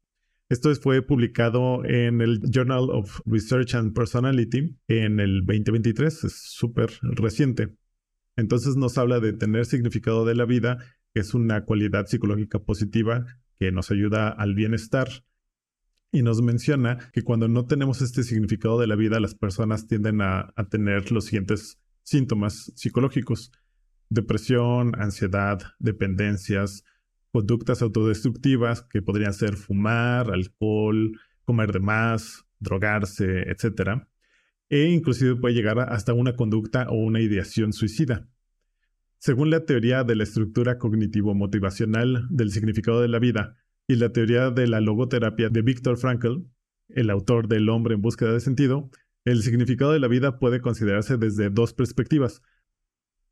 esto 0.49 0.75
fue 0.77 1.03
publicado 1.03 1.85
en 1.85 2.23
el 2.23 2.41
Journal 2.51 2.89
of 2.91 3.21
Research 3.27 3.75
and 3.75 3.95
Personality 3.95 4.75
en 4.89 5.21
el 5.21 5.41
2023, 5.45 6.25
es 6.25 6.43
súper 6.43 6.91
reciente. 7.03 7.75
Entonces 8.35 8.77
nos 8.77 8.97
habla 8.97 9.21
de 9.21 9.35
tener 9.35 9.67
significado 9.67 10.25
de 10.25 10.35
la 10.35 10.47
vida, 10.47 10.79
que 11.13 11.21
es 11.21 11.35
una 11.35 11.65
cualidad 11.65 12.07
psicológica 12.07 12.61
positiva 12.61 13.27
que 13.59 13.73
nos 13.73 13.91
ayuda 13.91 14.29
al 14.31 14.55
bienestar. 14.55 15.09
Y 16.13 16.23
nos 16.23 16.41
menciona 16.41 16.97
que 17.13 17.21
cuando 17.21 17.49
no 17.49 17.67
tenemos 17.67 18.01
este 18.01 18.23
significado 18.23 18.81
de 18.81 18.87
la 18.87 18.97
vida, 18.97 19.21
las 19.21 19.35
personas 19.35 19.87
tienden 19.87 20.23
a, 20.23 20.55
a 20.57 20.69
tener 20.71 21.13
los 21.13 21.27
siguientes 21.27 21.79
síntomas 22.05 22.73
psicológicos. 22.75 23.53
Depresión, 24.09 24.99
ansiedad, 24.99 25.59
dependencias, 25.79 26.85
conductas 27.33 27.83
autodestructivas 27.83 28.83
que 28.83 29.03
podrían 29.03 29.33
ser 29.33 29.57
fumar, 29.57 30.31
alcohol, 30.33 31.19
comer 31.45 31.73
de 31.73 31.81
más, 31.81 32.45
drogarse, 32.61 33.43
etc. 33.51 34.03
E 34.69 34.85
inclusive 34.85 35.37
puede 35.37 35.55
llegar 35.55 35.79
hasta 35.81 36.13
una 36.13 36.35
conducta 36.37 36.87
o 36.89 36.95
una 36.95 37.21
ideación 37.21 37.73
suicida. 37.73 38.29
Según 39.19 39.51
la 39.51 39.65
teoría 39.65 40.05
de 40.05 40.15
la 40.15 40.23
estructura 40.23 40.79
cognitivo-motivacional 40.79 42.29
del 42.31 42.53
significado 42.53 43.01
de 43.01 43.09
la 43.09 43.19
vida 43.19 43.57
y 43.89 43.97
la 43.97 44.13
teoría 44.13 44.51
de 44.51 44.69
la 44.69 44.81
logoterapia 44.81 45.49
de 45.49 45.63
Viktor 45.63 45.97
Frankl, 45.97 46.45
el 46.89 47.11
autor 47.11 47.49
del 47.49 47.69
hombre 47.69 47.95
en 47.95 48.03
búsqueda 48.03 48.33
de 48.33 48.41
sentido, 48.41 48.91
el 49.25 49.43
significado 49.43 49.93
de 49.93 49.99
la 49.99 50.09
vida 50.09 50.39
puede 50.39 50.61
considerarse 50.61 51.17
desde 51.17 51.51
dos 51.51 51.75
perspectivas. 51.75 52.43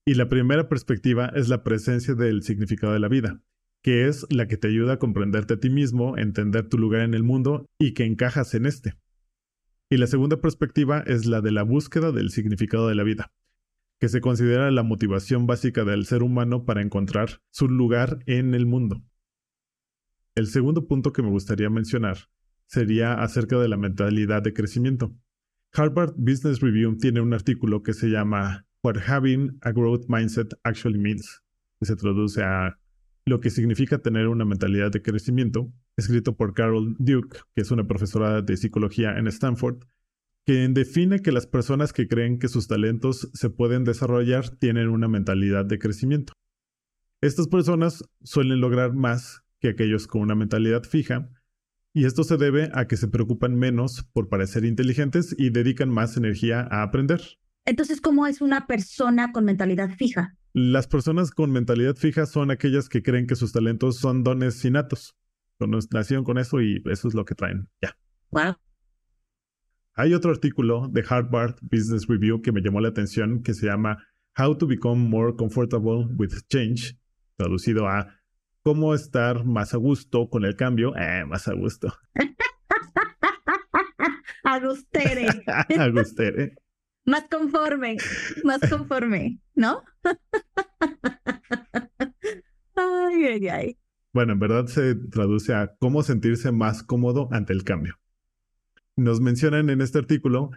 Y 0.04 0.14
la 0.14 0.28
primera 0.28 0.68
perspectiva 0.68 1.32
es 1.34 1.48
la 1.48 1.62
presencia 1.62 2.14
del 2.14 2.42
significado 2.42 2.92
de 2.92 3.00
la 3.00 3.08
vida, 3.08 3.40
que 3.87 4.09
es 4.09 4.26
la 4.31 4.49
que 4.49 4.57
te 4.57 4.66
ayuda 4.66 4.95
a 4.95 4.99
comprenderte 4.99 5.55
a 5.55 5.61
ti 5.61 5.71
mismo, 5.71 6.19
entender 6.19 6.69
tu 6.69 6.76
lugar 6.76 7.02
en 7.02 7.14
el 7.14 7.23
mundo 7.23 7.71
y 7.78 7.95
que 7.95 8.05
encajas 8.05 8.52
en 8.55 8.66
este. 8.66 8.95
Y 9.88 9.97
la 9.99 10.09
segunda 10.09 10.40
perspectiva 10.40 11.05
es 11.07 11.26
la 11.26 11.40
de 11.40 11.52
la 11.52 11.62
búsqueda 11.62 12.11
del 12.11 12.31
significado 12.31 12.88
de 12.88 12.97
la 12.97 13.05
vida, 13.05 13.33
que 14.00 14.09
se 14.09 14.21
considera 14.21 14.73
la 14.73 14.83
motivación 14.83 15.47
básica 15.47 15.85
del 15.85 16.05
ser 16.05 16.25
humano 16.25 16.64
para 16.64 16.83
encontrar 16.83 17.40
su 17.50 17.69
lugar 17.69 18.25
en 18.26 18.55
el 18.55 18.66
mundo. 18.66 19.05
El 20.35 20.49
segundo 20.49 20.88
punto 20.88 21.12
que 21.12 21.23
me 21.23 21.31
gustaría 21.31 21.71
mencionar 21.71 22.19
sería 22.66 23.23
acerca 23.23 23.57
de 23.61 23.69
la 23.69 23.76
mentalidad 23.76 24.43
de 24.43 24.52
crecimiento. 24.52 25.14
Harvard 25.73 26.14
Business 26.16 26.59
Review 26.59 26.99
tiene 26.99 27.21
un 27.21 27.33
artículo 27.33 27.85
que 27.85 27.95
se 27.95 28.09
llama 28.09 28.66
What 28.83 28.97
Having 29.07 29.59
a 29.61 29.71
Growth 29.71 30.07
Mindset 30.09 30.55
Actually 30.64 30.99
Means, 30.99 31.40
que 31.78 31.87
se 31.87 31.95
traduce 31.95 32.43
a 32.43 32.81
lo 33.26 33.40
que 33.40 33.50
significa 33.50 33.99
tener 33.99 34.28
una 34.28 34.45
mentalidad 34.45 34.92
de 34.92 35.02
crecimiento, 35.02 35.73
escrito 35.97 36.37
por 36.37 36.54
Carol 36.54 36.95
Duke, 37.00 37.40
que 37.54 37.62
es 37.62 37.73
una 37.73 37.87
profesora 37.87 38.40
de 38.40 38.56
psicología 38.56 39.18
en 39.18 39.26
Stanford. 39.26 39.85
quien 40.45 40.75
define 40.75 41.23
que 41.23 41.33
las 41.33 41.49
personas 41.49 41.92
que 41.92 42.06
creen 42.06 42.38
que 42.38 42.47
sus 42.47 42.68
talentos 42.68 43.28
se 43.35 43.50
pueden 43.50 43.83
desarrollar 43.83 44.49
tienen 44.49 44.88
una 44.88 45.09
mentalidad 45.09 45.64
de 45.64 45.80
crecimiento. 45.80 46.33
Estas 47.21 47.49
personas 47.49 48.04
suelen 48.23 48.61
lograr 48.61 48.95
más 48.95 49.42
que 49.59 49.71
aquellos 49.71 50.06
con 50.06 50.21
una 50.21 50.37
mentalidad 50.37 50.85
fija, 50.85 51.28
y 51.92 52.04
esto 52.04 52.23
se 52.23 52.37
debe 52.37 52.71
a 52.75 52.87
que 52.87 52.97
se 52.97 53.09
preocupan 53.09 53.56
menos 53.56 54.04
por 54.12 54.28
parecer 54.28 54.64
inteligentes 54.64 55.35
y 55.37 55.50
dedican 55.50 55.88
más 55.88 56.16
energía 56.16 56.61
a 56.71 56.85
aprender. 56.85 57.21
Entonces, 57.64 58.00
¿cómo 58.00 58.28
es 58.28 58.40
una 58.40 58.68
persona 58.68 59.33
con 59.33 59.45
mentalidad 59.45 59.90
fija? 59.97 60.37
Las 60.58 60.88
personas 60.88 61.32
con 61.32 61.52
mentalidad 61.52 61.96
fija 61.96 62.25
son 62.25 62.50
aquellas 62.50 62.88
que 62.88 63.02
creen 63.02 63.26
que 63.26 63.36
sus 63.36 63.52
talentos 63.52 63.98
son 63.98 64.25
dones 64.25 64.64
innatos. 64.64 65.14
Nacieron 65.92 66.25
con 66.25 66.38
eso 66.38 66.62
y 66.62 66.82
eso 66.86 67.08
es 67.08 67.14
lo 67.14 67.26
que 67.26 67.34
traen. 67.34 67.68
Ya. 67.82 67.94
Wow. 68.30 68.56
Hay 69.92 70.14
otro 70.14 70.30
artículo 70.30 70.88
de 70.88 71.04
Harvard 71.06 71.56
Business 71.60 72.06
Review 72.06 72.40
que 72.40 72.52
me 72.52 72.62
llamó 72.62 72.80
la 72.80 72.88
atención 72.88 73.42
que 73.42 73.52
se 73.52 73.66
llama 73.66 74.02
How 74.38 74.56
to 74.56 74.66
Become 74.66 75.10
More 75.10 75.36
Comfortable 75.36 76.06
with 76.16 76.32
Change, 76.48 76.98
traducido 77.36 77.86
a 77.86 78.18
cómo 78.62 78.94
estar 78.94 79.44
más 79.44 79.75
a 79.75 79.76
gusto 79.76 80.30
con 80.30 80.46
el 80.46 80.56
cambio. 80.56 80.96
Eh, 80.96 81.26
más 81.26 81.48
a 81.48 81.52
gusto. 81.52 81.92
Agustere. 84.42 85.26
Agustere. 85.78 86.56
Más 87.06 87.25
conforme, 87.30 87.96
más 88.44 88.60
conforme, 88.68 89.40
¿no? 89.54 89.82
ay, 92.76 93.25
ay, 93.25 93.48
ay. 93.48 93.78
Bueno, 94.12 94.34
en 94.34 94.38
verdad 94.38 94.66
se 94.66 94.94
traduce 94.94 95.54
a 95.54 95.75
cómo 95.78 96.02
sentirse 96.02 96.52
más 96.52 96.82
cómodo 96.82 97.28
ante 97.32 97.52
el 97.52 97.64
cambio. 97.64 97.98
Nos 98.96 99.20
mencionan 99.20 99.70
en 99.70 99.80
este 99.80 99.98
artículo 99.98 100.50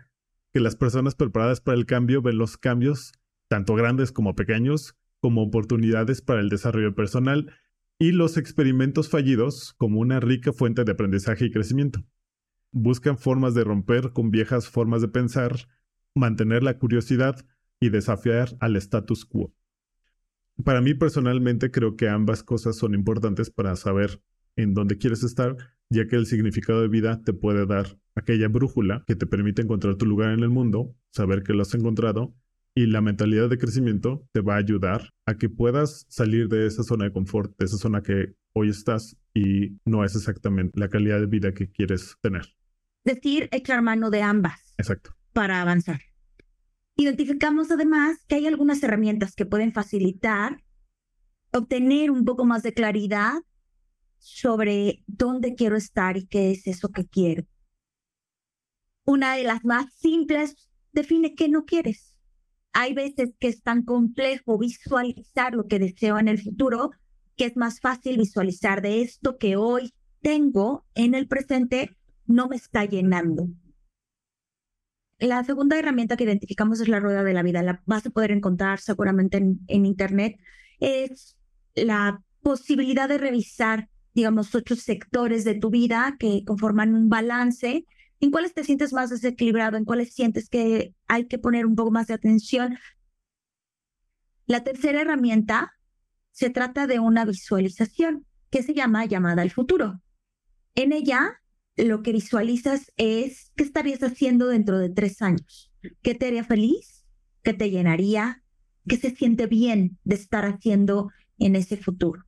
que 0.53 0.59
las 0.59 0.75
personas 0.75 1.15
preparadas 1.15 1.61
para 1.61 1.77
el 1.77 1.85
cambio 1.85 2.21
ven 2.21 2.37
los 2.37 2.57
cambios, 2.57 3.11
tanto 3.47 3.75
grandes 3.75 4.11
como 4.11 4.35
pequeños, 4.35 4.95
como 5.19 5.43
oportunidades 5.43 6.21
para 6.21 6.39
el 6.39 6.49
desarrollo 6.49 6.95
personal 6.95 7.53
y 7.99 8.13
los 8.13 8.37
experimentos 8.37 9.09
fallidos 9.09 9.73
como 9.77 9.99
una 9.99 10.19
rica 10.19 10.53
fuente 10.53 10.85
de 10.85 10.93
aprendizaje 10.93 11.45
y 11.45 11.51
crecimiento. 11.51 12.05
Buscan 12.71 13.17
formas 13.17 13.53
de 13.53 13.65
romper 13.65 14.13
con 14.13 14.31
viejas 14.31 14.69
formas 14.69 15.01
de 15.01 15.09
pensar, 15.09 15.67
mantener 16.19 16.63
la 16.63 16.77
curiosidad 16.77 17.45
y 17.79 17.89
desafiar 17.89 18.55
al 18.59 18.75
status 18.75 19.25
quo. 19.25 19.53
Para 20.63 20.81
mí 20.81 20.93
personalmente 20.93 21.71
creo 21.71 21.95
que 21.95 22.09
ambas 22.09 22.43
cosas 22.43 22.75
son 22.75 22.93
importantes 22.93 23.49
para 23.49 23.75
saber 23.75 24.21
en 24.55 24.73
dónde 24.73 24.97
quieres 24.97 25.23
estar, 25.23 25.55
ya 25.89 26.07
que 26.07 26.17
el 26.17 26.25
significado 26.25 26.81
de 26.81 26.89
vida 26.89 27.21
te 27.23 27.33
puede 27.33 27.65
dar 27.65 27.97
aquella 28.15 28.49
brújula 28.49 29.03
que 29.07 29.15
te 29.15 29.25
permite 29.25 29.61
encontrar 29.61 29.95
tu 29.95 30.05
lugar 30.05 30.33
en 30.33 30.41
el 30.41 30.49
mundo, 30.49 30.93
saber 31.11 31.43
que 31.43 31.53
lo 31.53 31.61
has 31.61 31.73
encontrado 31.73 32.35
y 32.75 32.85
la 32.85 33.01
mentalidad 33.01 33.49
de 33.49 33.57
crecimiento 33.57 34.27
te 34.31 34.41
va 34.41 34.55
a 34.55 34.57
ayudar 34.57 35.09
a 35.25 35.35
que 35.35 35.49
puedas 35.49 36.05
salir 36.09 36.49
de 36.49 36.67
esa 36.67 36.83
zona 36.83 37.05
de 37.05 37.13
confort, 37.13 37.57
de 37.57 37.65
esa 37.65 37.77
zona 37.77 38.01
que 38.01 38.35
hoy 38.53 38.69
estás 38.69 39.17
y 39.33 39.79
no 39.85 40.03
es 40.03 40.15
exactamente 40.15 40.79
la 40.79 40.89
calidad 40.89 41.19
de 41.19 41.25
vida 41.25 41.53
que 41.53 41.71
quieres 41.71 42.15
tener. 42.21 42.43
Decir, 43.05 43.47
echar 43.51 43.81
mano 43.81 44.09
de 44.09 44.21
ambas. 44.21 44.75
Exacto. 44.77 45.15
Para 45.33 45.61
avanzar. 45.61 46.08
Identificamos 46.99 47.71
además 47.71 48.17
que 48.27 48.35
hay 48.35 48.47
algunas 48.47 48.83
herramientas 48.83 49.35
que 49.35 49.45
pueden 49.45 49.73
facilitar 49.73 50.63
obtener 51.51 52.11
un 52.11 52.25
poco 52.25 52.45
más 52.45 52.61
de 52.61 52.73
claridad 52.73 53.33
sobre 54.17 55.03
dónde 55.07 55.55
quiero 55.55 55.77
estar 55.77 56.17
y 56.17 56.27
qué 56.27 56.51
es 56.51 56.67
eso 56.67 56.89
que 56.89 57.07
quiero. 57.07 57.45
Una 59.05 59.35
de 59.35 59.43
las 59.43 59.63
más 59.65 59.91
simples 59.93 60.69
define 60.91 61.33
qué 61.35 61.49
no 61.49 61.65
quieres 61.65 62.09
hay 62.73 62.93
veces 62.93 63.31
que 63.39 63.47
es 63.47 63.61
tan 63.61 63.83
complejo 63.83 64.57
visualizar 64.57 65.53
lo 65.53 65.67
que 65.67 65.79
deseo 65.79 66.19
en 66.19 66.27
el 66.27 66.41
futuro 66.41 66.91
que 67.35 67.45
es 67.45 67.55
más 67.55 67.79
fácil 67.79 68.17
visualizar 68.17 68.81
de 68.81 69.01
esto 69.01 69.37
que 69.37 69.55
hoy 69.55 69.93
tengo 70.21 70.85
en 70.93 71.15
el 71.15 71.27
presente 71.27 71.97
no 72.25 72.47
me 72.47 72.57
está 72.57 72.85
llenando. 72.85 73.47
La 75.19 75.43
segunda 75.43 75.77
herramienta 75.77 76.15
que 76.15 76.23
identificamos 76.23 76.79
es 76.79 76.87
la 76.87 77.01
rueda 77.01 77.23
de 77.23 77.33
la 77.33 77.43
vida. 77.43 77.61
La 77.61 77.81
vas 77.85 78.05
a 78.05 78.09
poder 78.09 78.31
encontrar 78.31 78.79
seguramente 78.79 79.37
en, 79.37 79.85
Internet. 79.85 80.39
Es 80.79 81.37
la 81.75 82.23
posibilidad 82.41 83.09
de 83.09 83.17
revisar, 83.17 83.89
digamos, 84.13 84.55
ocho 84.55 84.77
sectores 84.77 85.43
de 85.43 85.55
tu 85.55 85.69
vida 85.69 86.15
que 86.17 86.43
conforman 86.45 86.95
un 86.95 87.09
balance 87.09 87.85
en 88.21 88.31
cuáles 88.31 88.53
te 88.53 88.63
sientes 88.63 88.93
más 88.93 89.09
desequilibrado, 89.09 89.75
en 89.75 89.85
cuáles 89.85 90.13
sientes 90.13 90.49
que 90.49 90.95
hay 91.07 91.27
que 91.27 91.37
poner 91.37 91.65
un 91.65 91.75
poco 91.75 91.91
más 91.91 92.07
de 92.07 92.13
atención. 92.13 92.77
La 94.45 94.63
tercera 94.63 95.01
herramienta 95.01 95.73
se 96.31 96.49
trata 96.49 96.87
de 96.87 96.99
una 96.99 97.25
visualización 97.25 98.25
que 98.49 98.63
se 98.63 98.73
llama 98.73 99.05
llamada 99.05 99.41
al 99.41 99.51
futuro. 99.51 100.01
En 100.75 100.93
ella, 100.93 101.41
lo 101.85 102.03
que 102.03 102.11
visualizas 102.11 102.91
es 102.97 103.51
qué 103.55 103.63
estarías 103.63 104.03
haciendo 104.03 104.47
dentro 104.47 104.77
de 104.77 104.89
tres 104.89 105.21
años, 105.21 105.71
qué 106.01 106.15
te 106.15 106.27
haría 106.27 106.43
feliz, 106.43 107.05
qué 107.43 107.53
te 107.53 107.69
llenaría, 107.69 108.43
qué 108.87 108.97
se 108.97 109.15
siente 109.15 109.47
bien 109.47 109.97
de 110.03 110.15
estar 110.15 110.45
haciendo 110.45 111.09
en 111.37 111.55
ese 111.55 111.77
futuro. 111.77 112.23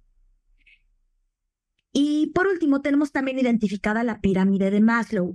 Y 1.93 2.27
por 2.27 2.47
último, 2.47 2.81
tenemos 2.81 3.11
también 3.11 3.39
identificada 3.39 4.03
la 4.03 4.21
pirámide 4.21 4.71
de 4.71 4.79
Maslow, 4.79 5.33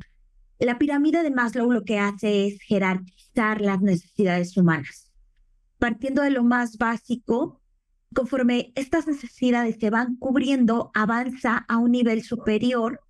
la 0.59 0.79
pirámide 0.79 1.23
de 1.23 1.31
Maslow 1.31 1.71
lo 1.71 1.85
que 1.85 1.99
hace 1.99 2.47
es 2.47 2.63
jerarquizar 2.63 3.61
las 3.61 3.83
necesidades 3.83 4.57
humanas. 4.57 5.13
Partiendo 5.79 6.23
de 6.23 6.31
lo 6.31 6.45
más 6.45 6.79
básico, 6.79 7.61
conforme 8.15 8.73
estas 8.75 9.07
necesidades 9.07 9.77
se 9.79 9.91
van 9.91 10.17
cubriendo, 10.17 10.91
avanza 10.95 11.59
a 11.69 11.77
un 11.77 11.91
nivel 11.93 12.23
superior. 12.23 13.01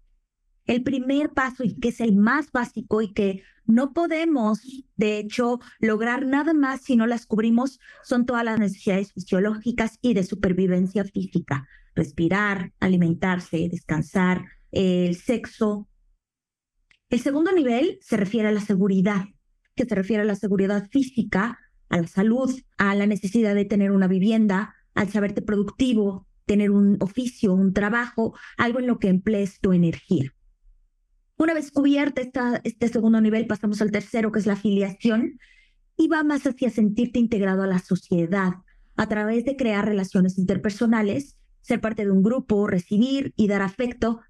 El 0.67 0.83
primer 0.83 1.31
paso, 1.31 1.65
y 1.65 1.75
que 1.75 1.89
es 1.89 2.01
el 2.01 2.17
más 2.17 2.51
básico 2.51 3.03
y 3.03 3.13
que 3.13 3.43
no 3.67 3.93
podemos, 3.93 4.63
de 4.97 5.19
hecho, 5.19 5.61
lograr 5.79 6.27
nada 6.27 6.55
más 6.55 6.83
si 6.83 6.97
no 6.97 7.07
las 7.07 7.27
cubrimos, 7.27 7.81
son 8.03 8.27
todas 8.27 8.45
las 8.45 8.59
necesidades 8.59 9.13
fisiológicas 9.13 9.99
y 10.03 10.15
de 10.15 10.25
supervivencia 10.25 11.05
física. 11.05 11.69
Respirar, 11.95 12.73
alimentarse, 12.81 13.69
descansar, 13.71 14.45
el 14.73 15.17
sexo, 15.17 15.89
el 17.09 17.21
segundo 17.21 17.53
nivel 17.53 17.99
se 18.01 18.17
refiere 18.17 18.49
a 18.49 18.53
la 18.53 18.61
seguridad, 18.61 19.27
que 19.77 19.85
se 19.85 19.95
refiere 19.95 20.23
a 20.23 20.27
la 20.27 20.35
seguridad 20.35 20.89
física, 20.91 21.59
a 21.89 22.01
la 22.01 22.09
salud, 22.09 22.53
a 22.79 22.97
la 22.97 23.07
necesidad 23.07 23.55
de 23.55 23.65
tener 23.65 23.93
una 23.93 24.09
vivienda, 24.09 24.75
al 24.95 25.09
saberte 25.11 25.41
productivo, 25.41 26.27
tener 26.47 26.73
un 26.73 26.97
oficio, 27.01 27.55
un 27.55 27.73
trabajo, 27.73 28.37
algo 28.57 28.81
en 28.81 28.89
lo 28.89 28.99
que 28.99 29.09
emplees 29.09 29.61
tu 29.61 29.73
energía. 29.73 30.36
Una 31.39 31.55
vez 31.55 31.71
cubierta 31.71 32.23
esta, 32.23 32.61
este 32.65 32.89
segundo 32.89 33.21
nivel, 33.21 33.47
pasamos 33.47 33.83
al 33.83 33.91
tercero, 33.91 34.33
que 34.33 34.39
es 34.39 34.47
la 34.47 34.55
afiliación, 34.55 35.39
y 35.97 36.09
va 36.09 36.25
más 36.25 36.47
hacia 36.47 36.71
sentirte 36.71 37.19
integrado 37.19 37.63
a 37.63 37.67
la 37.67 37.79
sociedad 37.79 38.55
a 38.97 39.09
través 39.09 39.45
de 39.45 39.57
crear 39.57 39.85
relaciones 39.85 40.39
interpersonales, 40.39 41.37
ser 41.61 41.81
parte 41.81 42.05
de 42.05 42.11
un 42.11 42.23
grupo, 42.23 42.67
recibir 42.67 43.35
y 43.37 43.49
dar 43.49 43.61
afecto, 43.61 44.21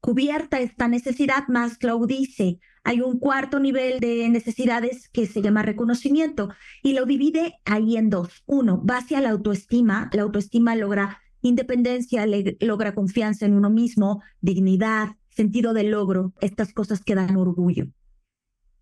cubierta 0.00 0.60
esta 0.60 0.88
necesidad, 0.88 1.46
Maslow 1.48 2.06
dice, 2.06 2.58
hay 2.84 3.00
un 3.00 3.18
cuarto 3.18 3.60
nivel 3.60 4.00
de 4.00 4.28
necesidades 4.28 5.08
que 5.08 5.26
se 5.26 5.40
llama 5.40 5.62
reconocimiento 5.62 6.50
y 6.82 6.94
lo 6.94 7.06
divide 7.06 7.54
ahí 7.64 7.96
en 7.96 8.10
dos. 8.10 8.42
Uno, 8.46 8.84
va 8.84 8.98
hacia 8.98 9.20
la 9.20 9.30
autoestima. 9.30 10.10
La 10.12 10.22
autoestima 10.22 10.74
logra 10.74 11.22
independencia, 11.40 12.26
logra 12.60 12.94
confianza 12.94 13.46
en 13.46 13.54
uno 13.54 13.70
mismo, 13.70 14.22
dignidad, 14.40 15.10
sentido 15.34 15.74
de 15.74 15.84
logro, 15.84 16.32
estas 16.40 16.72
cosas 16.72 17.02
que 17.02 17.14
dan 17.14 17.36
orgullo. 17.36 17.86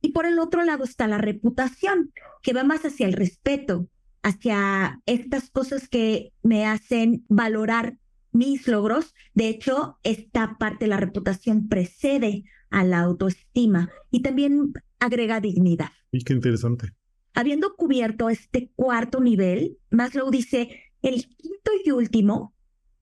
Y 0.01 0.13
por 0.13 0.27
el 0.27 0.39
otro 0.39 0.65
lado 0.65 0.85
está 0.85 1.07
la 1.07 1.19
reputación, 1.19 2.13
que 2.43 2.53
va 2.53 2.65
más 2.65 2.85
hacia 2.85 3.07
el 3.07 3.13
respeto, 3.13 3.89
hacia 4.23 5.01
estas 5.07 5.51
cosas 5.51 5.89
que 5.89 6.33
me 6.43 6.67
hacen 6.67 7.25
valorar 7.29 7.97
mis 8.33 8.67
logros. 8.67 9.15
De 9.35 9.49
hecho, 9.49 9.99
esta 10.03 10.57
parte 10.59 10.85
de 10.85 10.91
la 10.91 10.97
reputación 10.97 11.69
precede 11.69 12.45
a 12.71 12.85
la 12.85 13.01
autoestima 13.01 13.91
y 14.11 14.23
también 14.23 14.73
agrega 14.99 15.41
dignidad. 15.41 15.91
Y 16.13 16.25
qué 16.25 16.33
interesante. 16.33 16.95
Habiendo 17.35 17.75
cubierto 17.77 18.29
este 18.29 18.71
cuarto 18.75 19.21
nivel, 19.21 19.79
Maslow 19.91 20.31
dice, 20.31 20.81
el 21.03 21.27
quinto 21.27 21.71
y 21.85 21.91
último 21.91 22.55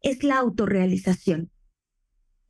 es 0.03 0.23
la 0.23 0.39
autorrealización. 0.39 1.51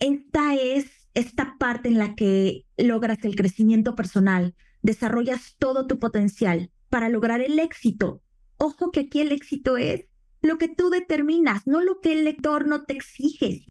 Esta 0.00 0.54
es 0.54 1.08
esta 1.14 1.56
parte 1.58 1.88
en 1.88 1.98
la 1.98 2.14
que 2.14 2.64
logras 2.76 3.24
el 3.24 3.34
crecimiento 3.34 3.94
personal, 3.96 4.54
desarrollas 4.82 5.56
todo 5.58 5.86
tu 5.86 5.98
potencial 5.98 6.70
para 6.88 7.08
lograr 7.08 7.40
el 7.40 7.58
éxito. 7.58 8.22
Ojo 8.56 8.90
que 8.92 9.00
aquí 9.00 9.20
el 9.20 9.32
éxito 9.32 9.76
es 9.76 10.04
lo 10.40 10.58
que 10.58 10.68
tú 10.68 10.90
determinas, 10.90 11.66
no 11.66 11.80
lo 11.82 12.00
que 12.00 12.12
el 12.12 12.24
lector 12.24 12.66
no 12.68 12.84
te 12.84 12.94
exige. 12.94 13.66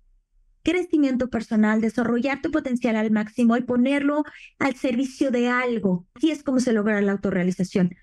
crecimiento 0.63 1.29
personal, 1.29 1.79
desarrollar 1.79 2.41
tu 2.41 2.51
potencial 2.51 2.97
al 2.97 3.09
máximo 3.09 3.55
y 3.55 3.61
ponerlo 3.61 4.25
al 4.59 4.75
servicio 4.75 5.31
de 5.31 5.47
algo. 5.47 6.05
Así 6.15 6.29
es 6.29 6.43
como 6.43 6.59
se 6.59 6.73
logra 6.73 6.99
la 7.01 7.13
autorrealización. 7.13 7.95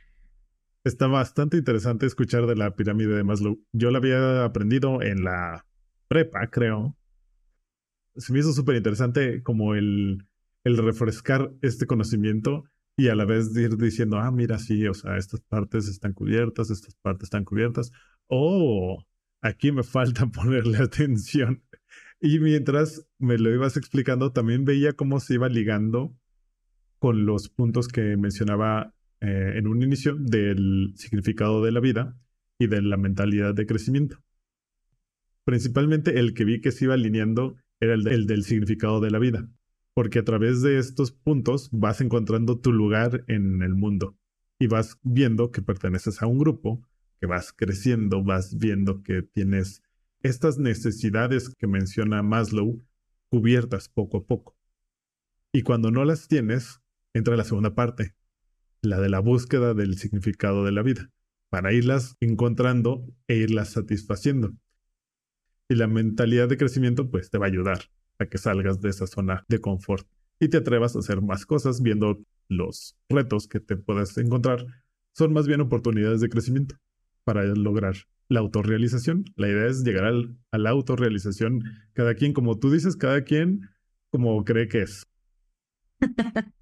Está 0.82 1.06
bastante 1.06 1.58
interesante 1.58 2.06
escuchar 2.06 2.46
de 2.46 2.56
la 2.56 2.74
pirámide 2.74 3.14
de 3.14 3.24
Maslow. 3.24 3.58
Yo 3.72 3.90
la 3.90 3.98
había 3.98 4.44
aprendido 4.44 5.02
en 5.02 5.24
la 5.24 5.66
prepa, 6.08 6.46
creo. 6.50 6.96
Se 8.16 8.32
me 8.32 8.38
hizo 8.38 8.52
súper 8.52 8.76
interesante 8.76 9.42
como 9.42 9.74
el, 9.74 10.26
el 10.64 10.76
refrescar 10.76 11.52
este 11.62 11.86
conocimiento 11.86 12.64
y 12.96 13.08
a 13.08 13.14
la 13.14 13.24
vez 13.24 13.56
ir 13.56 13.76
diciendo, 13.76 14.18
ah, 14.18 14.30
mira, 14.30 14.58
sí, 14.58 14.86
o 14.86 14.94
sea, 14.94 15.16
estas 15.16 15.40
partes 15.40 15.88
están 15.88 16.12
cubiertas, 16.12 16.70
estas 16.70 16.94
partes 16.96 17.24
están 17.24 17.44
cubiertas. 17.44 17.90
Oh, 18.28 19.04
aquí 19.42 19.72
me 19.72 19.82
falta 19.84 20.26
ponerle 20.26 20.78
atención. 20.78 21.62
Y 22.20 22.38
mientras 22.38 23.06
me 23.18 23.38
lo 23.38 23.52
ibas 23.52 23.76
explicando, 23.76 24.32
también 24.32 24.64
veía 24.64 24.92
cómo 24.92 25.20
se 25.20 25.34
iba 25.34 25.48
ligando 25.48 26.16
con 26.98 27.26
los 27.26 27.48
puntos 27.50 27.88
que 27.88 28.16
mencionaba 28.16 28.94
eh, 29.20 29.54
en 29.56 29.66
un 29.66 29.82
inicio 29.82 30.14
del 30.14 30.94
significado 30.96 31.62
de 31.62 31.72
la 31.72 31.80
vida 31.80 32.16
y 32.58 32.68
de 32.68 32.80
la 32.80 32.96
mentalidad 32.96 33.54
de 33.54 33.66
crecimiento. 33.66 34.22
Principalmente 35.44 36.18
el 36.18 36.32
que 36.32 36.44
vi 36.44 36.60
que 36.60 36.72
se 36.72 36.86
iba 36.86 36.94
alineando 36.94 37.56
era 37.80 37.94
el, 37.94 38.06
el 38.08 38.26
del 38.26 38.44
significado 38.44 39.00
de 39.00 39.10
la 39.10 39.18
vida 39.18 39.48
porque 39.94 40.18
a 40.18 40.24
través 40.24 40.60
de 40.60 40.78
estos 40.78 41.12
puntos 41.12 41.70
vas 41.72 42.00
encontrando 42.00 42.58
tu 42.58 42.72
lugar 42.72 43.24
en 43.28 43.62
el 43.62 43.74
mundo 43.74 44.18
y 44.58 44.66
vas 44.66 44.98
viendo 45.02 45.52
que 45.52 45.62
perteneces 45.62 46.20
a 46.20 46.26
un 46.26 46.38
grupo, 46.38 46.86
que 47.20 47.26
vas 47.26 47.52
creciendo, 47.52 48.22
vas 48.22 48.58
viendo 48.58 49.02
que 49.02 49.22
tienes 49.22 49.82
estas 50.20 50.58
necesidades 50.58 51.48
que 51.48 51.66
menciona 51.66 52.22
Maslow 52.22 52.82
cubiertas 53.30 53.88
poco 53.88 54.18
a 54.18 54.26
poco. 54.26 54.56
Y 55.52 55.62
cuando 55.62 55.90
no 55.90 56.04
las 56.04 56.26
tienes, 56.26 56.80
entra 57.14 57.36
la 57.36 57.44
segunda 57.44 57.74
parte, 57.74 58.14
la 58.82 59.00
de 59.00 59.08
la 59.08 59.20
búsqueda 59.20 59.74
del 59.74 59.96
significado 59.96 60.64
de 60.64 60.72
la 60.72 60.82
vida, 60.82 61.10
para 61.50 61.72
irlas 61.72 62.16
encontrando 62.20 63.06
e 63.28 63.36
irlas 63.36 63.70
satisfaciendo. 63.70 64.54
Y 65.74 65.76
la 65.76 65.88
mentalidad 65.88 66.48
de 66.48 66.56
crecimiento 66.56 67.10
pues 67.10 67.30
te 67.30 67.38
va 67.38 67.46
a 67.46 67.48
ayudar 67.48 67.90
a 68.20 68.26
que 68.26 68.38
salgas 68.38 68.80
de 68.80 68.90
esa 68.90 69.08
zona 69.08 69.44
de 69.48 69.60
confort 69.60 70.06
y 70.38 70.46
te 70.46 70.58
atrevas 70.58 70.94
a 70.94 71.00
hacer 71.00 71.20
más 71.20 71.46
cosas 71.46 71.82
viendo 71.82 72.22
los 72.48 72.96
retos 73.08 73.48
que 73.48 73.58
te 73.58 73.76
puedas 73.76 74.16
encontrar. 74.18 74.64
Son 75.14 75.32
más 75.32 75.48
bien 75.48 75.60
oportunidades 75.60 76.20
de 76.20 76.28
crecimiento 76.28 76.76
para 77.24 77.42
lograr 77.42 77.96
la 78.28 78.38
autorrealización. 78.38 79.24
La 79.34 79.48
idea 79.48 79.66
es 79.66 79.82
llegar 79.82 80.12
a 80.52 80.58
la 80.58 80.70
autorrealización. 80.70 81.64
Cada 81.92 82.14
quien, 82.14 82.34
como 82.34 82.56
tú 82.56 82.70
dices, 82.70 82.94
cada 82.94 83.24
quien 83.24 83.68
como 84.10 84.44
cree 84.44 84.68
que 84.68 84.82
es. 84.82 85.08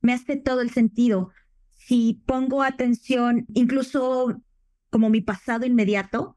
Me 0.00 0.12
hace 0.12 0.38
todo 0.38 0.60
el 0.60 0.70
sentido. 0.70 1.30
Si 1.70 2.20
pongo 2.26 2.64
atención, 2.64 3.46
incluso 3.54 4.42
como 4.90 5.08
mi 5.08 5.20
pasado 5.20 5.66
inmediato, 5.66 6.36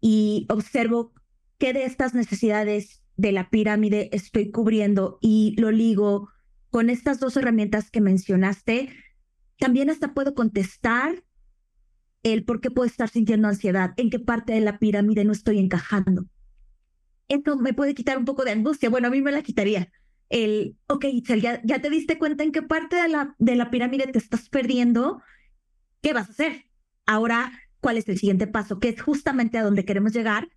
y 0.00 0.46
observo 0.48 1.12
qué 1.58 1.72
de 1.72 1.84
estas 1.84 2.14
necesidades 2.14 3.02
de 3.16 3.32
la 3.32 3.50
pirámide 3.50 4.08
estoy 4.12 4.50
cubriendo 4.50 5.18
y 5.20 5.54
lo 5.58 5.70
ligo 5.70 6.30
con 6.70 6.88
estas 6.88 7.20
dos 7.20 7.36
herramientas 7.36 7.90
que 7.90 8.00
mencionaste, 8.00 8.90
también 9.58 9.90
hasta 9.90 10.14
puedo 10.14 10.34
contestar 10.34 11.22
el 12.22 12.44
por 12.44 12.60
qué 12.60 12.70
puedo 12.70 12.86
estar 12.86 13.08
sintiendo 13.08 13.48
ansiedad, 13.48 13.92
en 13.96 14.10
qué 14.10 14.18
parte 14.18 14.52
de 14.52 14.60
la 14.60 14.78
pirámide 14.78 15.24
no 15.24 15.32
estoy 15.32 15.58
encajando. 15.58 16.26
Esto 17.28 17.56
me 17.56 17.74
puede 17.74 17.94
quitar 17.94 18.18
un 18.18 18.24
poco 18.24 18.44
de 18.44 18.52
angustia. 18.52 18.90
Bueno, 18.90 19.08
a 19.08 19.10
mí 19.10 19.22
me 19.22 19.32
la 19.32 19.42
quitaría. 19.42 19.90
El, 20.28 20.76
ok, 20.86 21.04
Itzel, 21.04 21.40
ya, 21.40 21.60
ya 21.64 21.80
te 21.80 21.90
diste 21.90 22.18
cuenta 22.18 22.44
en 22.44 22.52
qué 22.52 22.62
parte 22.62 22.96
de 22.96 23.08
la, 23.08 23.34
de 23.38 23.56
la 23.56 23.70
pirámide 23.70 24.06
te 24.06 24.18
estás 24.18 24.48
perdiendo. 24.48 25.22
¿Qué 26.02 26.12
vas 26.12 26.28
a 26.28 26.32
hacer? 26.32 26.64
Ahora, 27.06 27.52
¿cuál 27.80 27.96
es 27.96 28.08
el 28.08 28.18
siguiente 28.18 28.46
paso? 28.46 28.78
Que 28.78 28.90
es 28.90 29.02
justamente 29.02 29.58
a 29.58 29.62
donde 29.62 29.84
queremos 29.84 30.12
llegar, 30.12 30.48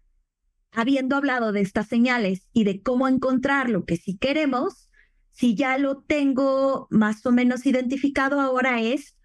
habiendo 0.72 1.16
hablado 1.16 1.52
de 1.52 1.62
estas 1.62 1.88
señales 1.88 2.48
y 2.54 2.64
de 2.64 2.82
cómo 2.82 3.08
encontrar 3.08 3.70
lo 3.70 3.86
que 3.86 3.98
sí 3.98 4.18
queremos, 4.18 4.90
si 5.32 5.56
ya 5.56 5.78
lo 5.78 6.02
tengo 6.02 6.88
más 6.92 7.26
o 7.26 7.32
menos 7.32 7.66
identificado, 7.66 8.40
ahora 8.40 8.82
es 8.82 9.18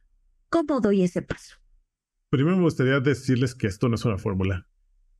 cómo 0.49 0.81
doy 0.81 1.03
ese 1.03 1.23
paso. 1.23 1.57
Primero 2.31 2.57
me 2.57 2.63
gustaría 2.63 3.01
decirles 3.01 3.55
que 3.55 3.67
esto 3.67 3.89
no 3.89 3.95
es 3.95 4.05
una 4.05 4.19
fórmula. 4.19 4.67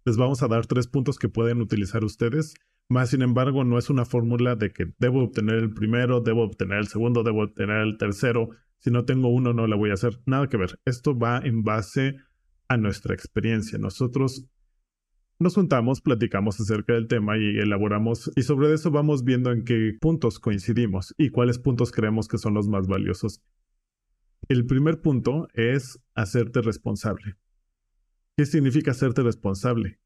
Les 0.05 0.17
vamos 0.17 0.43
a 0.43 0.49
dar 0.49 0.67
tres 0.67 0.87
puntos 0.87 1.19
que 1.19 1.29
pueden 1.29 1.61
utilizar 1.61 2.05
ustedes, 2.05 2.55
más 2.91 3.11
sin 3.11 3.21
embargo 3.21 3.65
no 3.65 3.77
es 3.77 3.91
una 3.91 4.07
fórmula 4.07 4.57
de 4.57 4.73
que 4.73 4.93
debo 4.99 5.23
obtener 5.23 5.57
el 5.57 5.75
primero, 5.75 6.21
debo 6.21 6.43
obtener 6.43 6.79
el 6.79 6.89
segundo, 6.89 7.23
debo 7.23 7.43
obtener 7.43 7.83
el 7.83 7.99
tercero. 7.99 8.49
Si 8.79 8.91
no 8.91 9.05
tengo 9.05 9.29
uno 9.29 9.53
no 9.53 9.67
la 9.67 9.77
voy 9.77 9.91
a 9.91 9.95
hacer. 9.95 10.21
Nada 10.25 10.49
que 10.49 10.57
ver. 10.57 10.79
Esto 10.87 11.19
va 11.19 11.39
en 11.39 11.63
base 11.63 12.17
a 12.69 12.77
nuestra 12.77 13.15
experiencia. 13.15 13.79
Nosotros 13.79 14.47
nos 15.41 15.55
juntamos, 15.55 16.01
platicamos 16.01 16.61
acerca 16.61 16.95
del 16.95 17.07
tema 17.07 17.39
y 17.39 17.59
elaboramos 17.59 18.31
y 18.35 18.43
sobre 18.43 18.73
eso 18.75 18.91
vamos 18.91 19.23
viendo 19.23 19.53
en 19.53 19.65
qué 19.65 19.97
puntos 20.01 20.41
coincidimos 20.41 21.15
y 21.17 21.31
cuáles 21.31 21.59
puntos 21.59 21.93
creemos 21.93 22.27
que 22.27 22.39
son 22.39 22.55
los 22.55 22.69
más 22.69 22.89
valiosos. 22.89 23.41
El 24.49 24.67
primer 24.67 25.01
punto 25.01 25.47
es 25.55 26.01
hacerte 26.15 26.61
responsable. 26.61 27.37
¿Qué 28.37 28.47
significa 28.47 28.91
hacerte 28.91 29.23
responsable? 29.23 30.01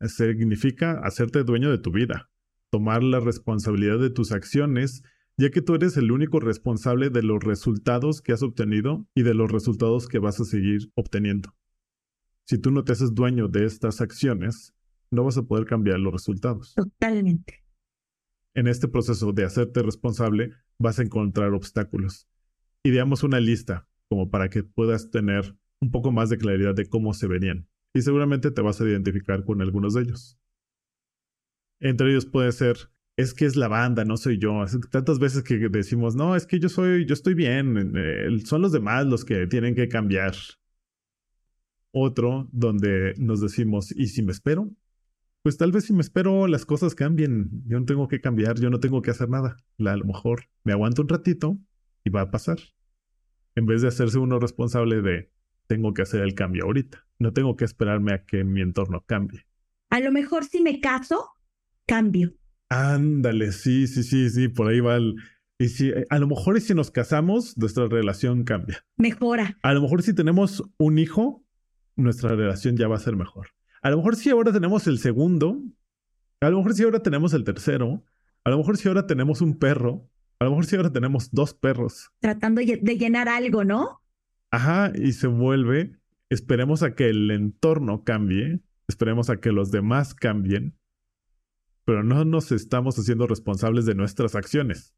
Significa 0.00 1.00
hacerte 1.02 1.44
dueño 1.44 1.70
de 1.70 1.78
tu 1.78 1.92
vida, 1.92 2.30
tomar 2.70 3.02
la 3.02 3.20
responsabilidad 3.20 3.98
de 3.98 4.10
tus 4.10 4.32
acciones, 4.32 5.02
ya 5.36 5.50
que 5.50 5.60
tú 5.60 5.74
eres 5.74 5.96
el 5.98 6.10
único 6.10 6.40
responsable 6.40 7.10
de 7.10 7.22
los 7.22 7.42
resultados 7.42 8.22
que 8.22 8.32
has 8.32 8.42
obtenido 8.42 9.06
y 9.14 9.24
de 9.24 9.34
los 9.34 9.50
resultados 9.50 10.08
que 10.08 10.18
vas 10.18 10.40
a 10.40 10.44
seguir 10.44 10.90
obteniendo. 10.94 11.54
Si 12.50 12.58
tú 12.58 12.72
no 12.72 12.82
te 12.82 12.90
haces 12.90 13.14
dueño 13.14 13.46
de 13.46 13.64
estas 13.64 14.00
acciones, 14.00 14.74
no 15.12 15.22
vas 15.22 15.38
a 15.38 15.44
poder 15.44 15.66
cambiar 15.66 16.00
los 16.00 16.12
resultados. 16.12 16.74
Totalmente. 16.74 17.62
En 18.56 18.66
este 18.66 18.88
proceso 18.88 19.32
de 19.32 19.44
hacerte 19.44 19.84
responsable, 19.84 20.50
vas 20.76 20.98
a 20.98 21.02
encontrar 21.02 21.52
obstáculos. 21.52 22.26
Ideamos 22.82 23.22
una 23.22 23.38
lista 23.38 23.86
como 24.08 24.30
para 24.30 24.48
que 24.48 24.64
puedas 24.64 25.12
tener 25.12 25.56
un 25.80 25.92
poco 25.92 26.10
más 26.10 26.28
de 26.28 26.38
claridad 26.38 26.74
de 26.74 26.88
cómo 26.88 27.14
se 27.14 27.28
venían. 27.28 27.68
Y 27.94 28.02
seguramente 28.02 28.50
te 28.50 28.62
vas 28.62 28.80
a 28.80 28.84
identificar 28.84 29.44
con 29.44 29.62
algunos 29.62 29.94
de 29.94 30.02
ellos. 30.02 30.36
Entre 31.78 32.10
ellos 32.10 32.26
puede 32.26 32.50
ser, 32.50 32.90
es 33.16 33.32
que 33.32 33.44
es 33.44 33.54
la 33.54 33.68
banda, 33.68 34.04
no 34.04 34.16
soy 34.16 34.38
yo. 34.38 34.64
Tantas 34.90 35.20
veces 35.20 35.44
que 35.44 35.56
decimos, 35.68 36.16
no, 36.16 36.34
es 36.34 36.48
que 36.48 36.58
yo 36.58 36.68
soy, 36.68 37.06
yo 37.06 37.14
estoy 37.14 37.34
bien, 37.34 37.92
eh, 37.94 38.26
son 38.44 38.62
los 38.62 38.72
demás 38.72 39.06
los 39.06 39.24
que 39.24 39.46
tienen 39.46 39.76
que 39.76 39.86
cambiar. 39.86 40.34
Otro 41.92 42.48
donde 42.52 43.14
nos 43.18 43.40
decimos, 43.40 43.92
¿y 43.92 44.06
si 44.08 44.22
me 44.22 44.32
espero? 44.32 44.70
Pues 45.42 45.56
tal 45.56 45.72
vez 45.72 45.84
si 45.84 45.92
me 45.92 46.02
espero 46.02 46.46
las 46.46 46.66
cosas 46.66 46.94
cambien. 46.94 47.62
Yo 47.66 47.80
no 47.80 47.86
tengo 47.86 48.08
que 48.08 48.20
cambiar, 48.20 48.60
yo 48.60 48.70
no 48.70 48.78
tengo 48.78 49.00
que 49.02 49.10
hacer 49.10 49.28
nada. 49.28 49.56
a 49.78 49.96
lo 49.96 50.04
mejor 50.04 50.44
me 50.64 50.72
aguanto 50.72 51.02
un 51.02 51.08
ratito 51.08 51.58
y 52.04 52.10
va 52.10 52.22
a 52.22 52.30
pasar. 52.30 52.58
En 53.54 53.66
vez 53.66 53.82
de 53.82 53.88
hacerse 53.88 54.18
uno 54.18 54.38
responsable 54.38 55.02
de 55.02 55.32
tengo 55.66 55.94
que 55.94 56.02
hacer 56.02 56.20
el 56.22 56.34
cambio 56.34 56.64
ahorita. 56.64 57.06
No 57.18 57.32
tengo 57.32 57.56
que 57.56 57.64
esperarme 57.64 58.12
a 58.12 58.24
que 58.24 58.44
mi 58.44 58.60
entorno 58.60 59.04
cambie. 59.06 59.46
A 59.88 60.00
lo 60.00 60.12
mejor 60.12 60.44
si 60.44 60.60
me 60.60 60.80
caso, 60.80 61.24
cambio. 61.86 62.34
Ándale, 62.68 63.52
sí, 63.52 63.86
sí, 63.86 64.02
sí, 64.02 64.30
sí, 64.30 64.48
por 64.48 64.68
ahí 64.68 64.80
va 64.80 64.96
el... 64.96 65.16
Y 65.58 65.68
si, 65.68 65.92
a 66.08 66.18
lo 66.18 66.26
mejor 66.26 66.60
si 66.60 66.74
nos 66.74 66.90
casamos, 66.90 67.56
nuestra 67.58 67.86
relación 67.86 68.44
cambia. 68.44 68.84
Mejora. 68.96 69.58
A 69.62 69.74
lo 69.74 69.82
mejor 69.82 70.02
si 70.02 70.14
tenemos 70.14 70.62
un 70.78 70.98
hijo, 70.98 71.44
nuestra 71.96 72.34
relación 72.34 72.76
ya 72.76 72.88
va 72.88 72.96
a 72.96 73.00
ser 73.00 73.16
mejor. 73.16 73.48
A 73.82 73.90
lo 73.90 73.96
mejor 73.98 74.16
si 74.16 74.30
ahora 74.30 74.52
tenemos 74.52 74.86
el 74.86 74.98
segundo, 74.98 75.60
a 76.40 76.50
lo 76.50 76.58
mejor 76.58 76.74
si 76.74 76.82
ahora 76.82 77.02
tenemos 77.02 77.32
el 77.32 77.44
tercero, 77.44 78.04
a 78.44 78.50
lo 78.50 78.58
mejor 78.58 78.76
si 78.76 78.88
ahora 78.88 79.06
tenemos 79.06 79.40
un 79.40 79.58
perro, 79.58 80.08
a 80.38 80.44
lo 80.44 80.50
mejor 80.50 80.66
si 80.66 80.76
ahora 80.76 80.92
tenemos 80.92 81.30
dos 81.30 81.54
perros. 81.54 82.10
Tratando 82.20 82.60
de 82.60 82.98
llenar 82.98 83.28
algo, 83.28 83.64
¿no? 83.64 84.02
Ajá, 84.50 84.92
y 84.94 85.12
se 85.12 85.28
vuelve, 85.28 85.98
esperemos 86.28 86.82
a 86.82 86.94
que 86.94 87.08
el 87.08 87.30
entorno 87.30 88.04
cambie, 88.04 88.60
esperemos 88.88 89.30
a 89.30 89.40
que 89.40 89.52
los 89.52 89.70
demás 89.70 90.14
cambien, 90.14 90.76
pero 91.84 92.02
no 92.02 92.24
nos 92.24 92.52
estamos 92.52 92.98
haciendo 92.98 93.26
responsables 93.26 93.86
de 93.86 93.94
nuestras 93.94 94.34
acciones. 94.34 94.94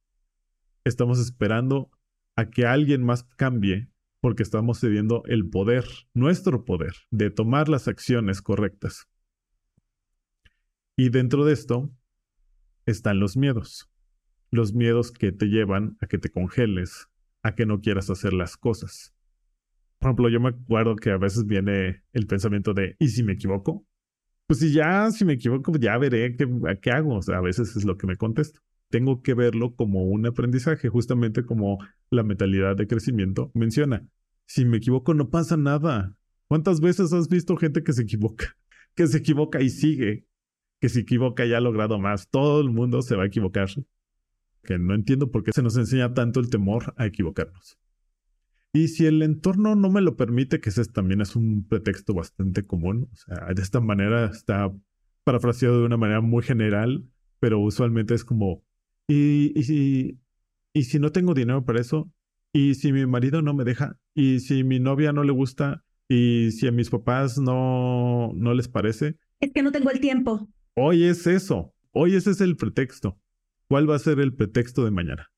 Estamos 0.85 1.19
esperando 1.21 1.91
a 2.35 2.51
que 2.51 2.67
alguien 2.67 3.03
más 3.05 3.25
cambie 3.37 3.92
porque 4.23 4.45
estamos 4.45 4.81
cediendo 4.81 5.25
el 5.27 5.51
poder, 5.51 5.85
nuestro 6.15 6.65
poder, 6.65 6.95
de 7.11 7.31
tomar 7.31 7.69
las 7.69 7.89
acciones 7.89 8.41
correctas. 8.41 9.09
Y 10.97 11.11
dentro 11.11 11.45
de 11.45 11.53
esto 11.53 11.91
están 12.87 13.21
los 13.21 13.37
miedos. 13.37 13.91
Los 14.51 14.75
miedos 14.75 15.11
que 15.11 15.33
te 15.33 15.47
llevan 15.47 15.99
a 16.01 16.07
que 16.07 16.19
te 16.19 16.31
congeles, 16.31 17.09
a 17.43 17.55
que 17.55 17.67
no 17.67 17.81
quieras 17.81 18.11
hacer 18.11 18.33
las 18.33 18.57
cosas. 18.57 19.13
Por 19.99 20.11
ejemplo, 20.11 20.29
yo 20.29 20.39
me 20.39 20.51
acuerdo 20.51 20.95
que 20.95 21.11
a 21.11 21.19
veces 21.19 21.45
viene 21.45 22.05
el 22.13 22.27
pensamiento 22.29 22.75
de, 22.75 22.95
¿y 23.01 23.09
si 23.09 23.25
me 23.25 23.33
equivoco? 23.33 23.85
pues 24.47 24.61
si 24.61 24.73
ya, 24.73 25.11
si 25.11 25.25
me 25.25 25.33
equivoco, 25.33 25.73
ya 25.79 25.97
veré 25.97 26.37
qué, 26.37 26.47
qué 26.81 26.91
hago. 26.91 27.17
O 27.17 27.23
sea, 27.23 27.39
a 27.39 27.41
veces 27.41 27.75
es 27.75 27.85
lo 27.85 27.97
que 27.97 28.07
me 28.07 28.17
contesto. 28.17 28.61
Tengo 28.93 29.23
que 29.23 29.33
verlo 29.33 29.75
como 29.75 30.05
un 30.05 30.27
aprendizaje, 30.27 30.91
justamente 30.91 31.47
como 31.47 31.79
la 32.11 32.23
mentalidad 32.23 32.77
de 32.77 32.87
crecimiento 32.87 33.51
menciona. 33.55 34.07
Si 34.45 34.67
me 34.67 34.77
equivoco, 34.77 35.15
no 35.15 35.31
pasa 35.31 35.57
nada. 35.57 36.15
¿Cuántas 36.47 36.83
veces 36.83 37.11
has 37.15 37.31
visto 37.31 37.57
gente 37.57 37.83
que 37.83 37.95
se 37.95 38.03
equivoca? 38.03 38.55
Que 38.95 39.07
se 39.07 39.17
equivoca 39.17 39.63
y 39.63 39.71
sigue. 39.71 40.27
Que 40.79 40.91
se 40.91 41.01
equivoca 41.01 41.47
y 41.47 41.55
ha 41.55 41.61
logrado 41.61 41.99
más. 41.99 42.29
Todo 42.29 42.61
el 42.61 42.69
mundo 42.69 43.01
se 43.01 43.17
va 43.17 43.23
a 43.23 43.27
equivocar. 43.27 43.71
Que 44.63 44.79
no 44.79 44.95
entiendo 44.95 45.31
por 45.31 45.43
qué 45.43 45.53
se 45.55 45.63
nos 45.63 45.79
enseña 45.79 46.13
tanto 46.13 46.41
el 46.41 46.51
temor 46.51 46.93
a 46.99 47.07
equivocarnos. 47.07 47.79
Y 48.75 48.89
si 48.89 49.07
el 49.07 49.23
entorno 49.23 49.75
no 49.75 49.89
me 49.89 50.03
lo 50.03 50.19
permite, 50.19 50.61
que 50.61 50.69
ese 50.69 50.85
también 50.85 51.23
es 51.23 51.35
un 51.35 51.67
pretexto 51.67 52.13
bastante 52.13 52.67
común, 52.67 53.09
o 53.11 53.17
sea, 53.17 53.55
de 53.55 53.63
esta 53.63 53.81
manera 53.81 54.27
está 54.27 54.71
parafraseado 55.25 55.81
de 55.81 55.87
una 55.87 55.97
manera 55.97 56.21
muy 56.21 56.43
general, 56.43 57.07
pero 57.41 57.59
usualmente 57.61 58.13
es 58.13 58.25
como, 58.25 58.63
y, 59.13 59.53
y, 59.59 59.63
si, 59.65 60.19
y 60.73 60.85
si 60.85 60.99
no 60.99 61.13
tengo 61.13 61.35
dinero 61.35 61.65
para 61.67 61.81
eso, 61.81 62.11
y 62.51 62.75
si 62.77 62.93
mi 62.93 63.05
marido 63.07 63.43
no 63.43 63.53
me 63.53 63.65
deja, 63.65 63.99
y 64.15 64.41
si 64.41 64.65
mi 64.65 64.81
novia 64.81 65.13
no 65.13 65.23
le 65.23 65.33
gusta, 65.33 65.85
y 66.09 66.51
si 66.53 66.67
a 66.67 66.73
mis 66.73 66.89
papás 66.89 67.39
no, 67.39 68.33
no 68.35 68.55
les 68.55 68.69
parece. 68.69 69.19
Es 69.41 69.53
que 69.53 69.63
no 69.63 69.71
tengo 69.71 69.91
el 69.91 70.01
tiempo. 70.01 70.49
Hoy 70.75 71.05
es 71.05 71.27
eso, 71.27 71.75
hoy 71.91 72.15
ese 72.15 72.31
es 72.31 72.41
el 72.41 72.57
pretexto. 72.57 73.19
¿Cuál 73.69 73.89
va 73.89 73.97
a 73.97 73.99
ser 73.99 74.19
el 74.19 74.35
pretexto 74.35 74.83
de 74.85 74.91
mañana? 74.91 75.31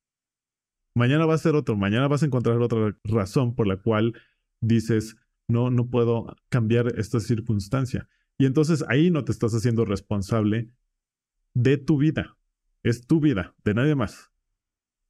Mañana 0.95 1.27
va 1.27 1.35
a 1.35 1.39
ser 1.39 1.57
otro, 1.57 1.77
mañana 1.77 2.07
vas 2.07 2.23
a 2.23 2.27
encontrar 2.27 2.59
otra 2.59 2.97
razón 3.03 3.57
por 3.57 3.67
la 3.67 3.77
cual 3.77 4.15
dices, 4.61 5.17
no, 5.49 5.71
no 5.71 5.91
puedo 5.91 6.37
cambiar 6.49 6.97
esta 6.97 7.19
circunstancia. 7.19 8.09
Y 8.39 8.47
entonces 8.47 8.85
ahí 8.89 9.11
no 9.11 9.25
te 9.25 9.33
estás 9.33 9.53
haciendo 9.53 9.85
responsable 9.85 10.71
de 11.55 11.77
tu 11.77 11.99
vida. 11.99 12.37
Es 12.85 13.07
tu 13.07 13.19
vida, 13.19 13.55
de 13.65 13.73
nadie 13.75 13.95
más. 13.95 14.31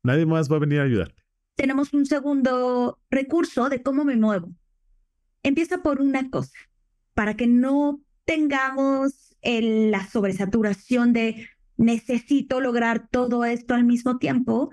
Nadie 0.05 0.25
más 0.27 0.51
va 0.51 0.57
a 0.57 0.61
venir 0.61 0.79
a 0.79 0.85
ayudarte. 0.85 1.25
Tenemos 1.57 1.93
un 1.93 2.07
segundo 2.07 3.01
recurso 3.11 3.69
de 3.69 3.83
cómo 3.83 4.05
me 4.05 4.17
muevo. 4.17 4.55
Empieza 5.43 5.83
por 5.83 6.01
una 6.01 6.31
cosa, 6.31 6.57
para 7.15 7.35
que 7.35 7.49
no 7.49 8.01
tengamos 8.25 9.37
la 9.43 10.07
sobresaturación 10.07 11.13
de 11.13 11.49
necesito 11.77 12.61
lograr 12.61 13.09
todo 13.11 13.45
esto 13.45 13.75
al 13.75 13.85
mismo 13.85 14.19
tiempo, 14.19 14.71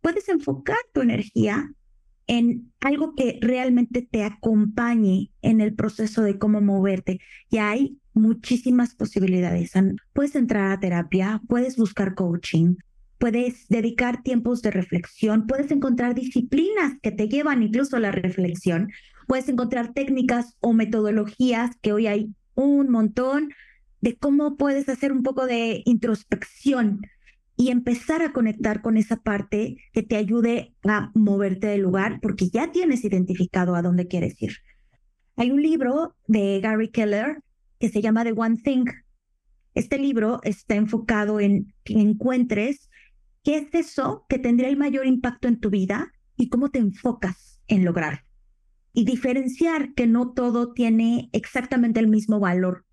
puedes 0.00 0.28
enfocar 0.28 0.78
tu 0.92 1.00
energía 1.00 1.72
en 2.26 2.72
algo 2.80 3.14
que 3.14 3.38
realmente 3.40 4.02
te 4.02 4.24
acompañe 4.24 5.30
en 5.42 5.60
el 5.60 5.74
proceso 5.74 6.22
de 6.22 6.38
cómo 6.38 6.60
moverte. 6.60 7.20
Y 7.50 7.58
hay 7.58 7.98
muchísimas 8.16 8.94
posibilidades. 8.94 9.72
Puedes 10.12 10.34
entrar 10.34 10.72
a 10.72 10.80
terapia, 10.80 11.40
puedes 11.48 11.76
buscar 11.76 12.14
coaching, 12.14 12.76
puedes 13.18 13.68
dedicar 13.68 14.22
tiempos 14.22 14.62
de 14.62 14.70
reflexión, 14.70 15.46
puedes 15.46 15.70
encontrar 15.70 16.14
disciplinas 16.14 16.94
que 17.02 17.12
te 17.12 17.28
llevan 17.28 17.62
incluso 17.62 17.96
a 17.96 18.00
la 18.00 18.10
reflexión, 18.10 18.90
puedes 19.26 19.48
encontrar 19.48 19.92
técnicas 19.92 20.56
o 20.60 20.72
metodologías 20.72 21.76
que 21.82 21.92
hoy 21.92 22.06
hay 22.06 22.34
un 22.54 22.90
montón 22.90 23.50
de 24.00 24.16
cómo 24.16 24.56
puedes 24.56 24.88
hacer 24.88 25.12
un 25.12 25.22
poco 25.22 25.46
de 25.46 25.82
introspección 25.84 27.02
y 27.56 27.70
empezar 27.70 28.22
a 28.22 28.32
conectar 28.32 28.82
con 28.82 28.96
esa 28.96 29.16
parte 29.16 29.76
que 29.92 30.02
te 30.02 30.16
ayude 30.16 30.74
a 30.86 31.10
moverte 31.14 31.66
del 31.66 31.82
lugar 31.82 32.20
porque 32.20 32.48
ya 32.48 32.70
tienes 32.70 33.04
identificado 33.04 33.74
a 33.74 33.82
dónde 33.82 34.06
quieres 34.06 34.40
ir. 34.42 34.52
Hay 35.36 35.50
un 35.50 35.62
libro 35.62 36.14
de 36.26 36.60
Gary 36.60 36.90
Keller 36.90 37.42
que 37.78 37.88
se 37.88 38.02
llama 38.02 38.24
The 38.24 38.32
One 38.32 38.56
Thing. 38.56 38.86
Este 39.74 39.98
libro 39.98 40.40
está 40.42 40.74
enfocado 40.74 41.40
en 41.40 41.74
que 41.84 42.00
encuentres 42.00 42.90
qué 43.42 43.58
es 43.58 43.74
eso 43.74 44.24
que 44.28 44.38
tendría 44.38 44.68
el 44.68 44.76
mayor 44.76 45.06
impacto 45.06 45.48
en 45.48 45.60
tu 45.60 45.70
vida 45.70 46.12
y 46.36 46.48
cómo 46.48 46.70
te 46.70 46.78
enfocas 46.78 47.60
en 47.66 47.84
lograr. 47.84 48.24
Y 48.92 49.04
diferenciar 49.04 49.92
que 49.94 50.06
no 50.06 50.32
todo 50.32 50.72
tiene 50.72 51.28
exactamente 51.32 52.00
el 52.00 52.08
mismo 52.08 52.40
valor. 52.40 52.86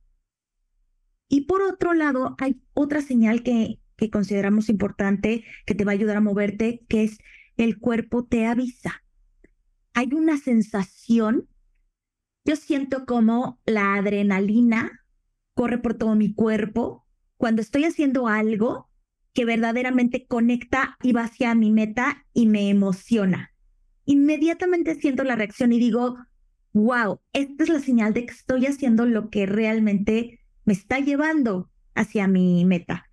Y 1.30 1.42
por 1.42 1.62
otro 1.62 1.94
lado, 1.94 2.36
hay 2.40 2.62
otra 2.74 3.02
señal 3.02 3.44
que 3.44 3.80
que 3.98 4.10
consideramos 4.10 4.70
importante, 4.70 5.44
que 5.66 5.76
te 5.76 5.86
va 5.86 5.92
a 5.92 5.94
ayudar 5.94 6.18
a 6.18 6.22
moverte, 6.22 6.82
que 6.88 7.04
es 7.04 7.20
el 7.58 7.80
cuerpo 7.80 8.26
te 8.26 8.46
avisa. 8.46 9.04
Hay 9.94 10.10
una 10.14 10.38
sensación, 10.38 11.48
yo 12.46 12.56
siento 12.56 13.06
como 13.06 13.60
la 13.66 13.96
adrenalina 13.96 14.92
corre 15.56 15.78
por 15.78 15.94
todo 15.96 16.16
mi 16.16 16.34
cuerpo 16.34 17.06
cuando 17.38 17.62
estoy 17.62 17.86
haciendo 17.86 18.28
algo 18.28 18.90
que 19.34 19.46
verdaderamente 19.46 20.26
conecta 20.28 20.98
y 21.02 21.12
va 21.14 21.24
hacia 21.24 21.56
mi 21.56 21.72
meta 21.72 22.26
y 22.34 22.48
me 22.48 22.70
emociona. 22.70 23.52
Inmediatamente 24.06 24.96
siento 24.96 25.24
la 25.24 25.36
reacción 25.36 25.72
y 25.74 25.80
digo, 25.80 26.18
wow, 26.74 27.20
esta 27.34 27.64
es 27.64 27.70
la 27.70 27.80
señal 27.80 28.14
de 28.14 28.26
que 28.26 28.34
estoy 28.34 28.66
haciendo 28.66 29.06
lo 29.06 29.30
que 29.30 29.46
realmente 29.46 30.40
me 30.66 30.74
está 30.74 31.00
llevando 31.00 31.70
hacia 31.96 32.28
mi 32.28 32.66
meta 32.66 33.10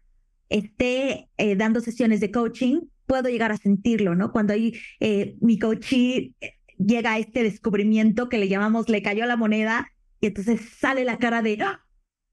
esté 0.51 1.31
eh, 1.39 1.57
dando 1.57 1.81
sesiones 1.81 2.21
de 2.21 2.31
coaching, 2.31 2.81
puedo 3.07 3.29
llegar 3.29 3.53
a 3.53 3.57
sentirlo, 3.57 4.15
¿no? 4.15 4.33
Cuando 4.33 4.53
ahí 4.53 4.75
eh, 4.99 5.37
mi 5.41 5.59
coachee 5.59 6.35
eh, 6.41 6.53
llega 6.85 7.19
este 7.19 7.43
descubrimiento 7.43 8.29
que 8.29 8.39
le 8.39 8.49
llamamos 8.49 8.89
le 8.89 9.03
cayó 9.03 9.27
la 9.27 9.37
moneda 9.37 9.91
y 10.21 10.27
entonces 10.27 10.61
sale 10.79 11.05
la 11.05 11.19
cara 11.19 11.43
de 11.43 11.59
¡Ah! 11.63 11.85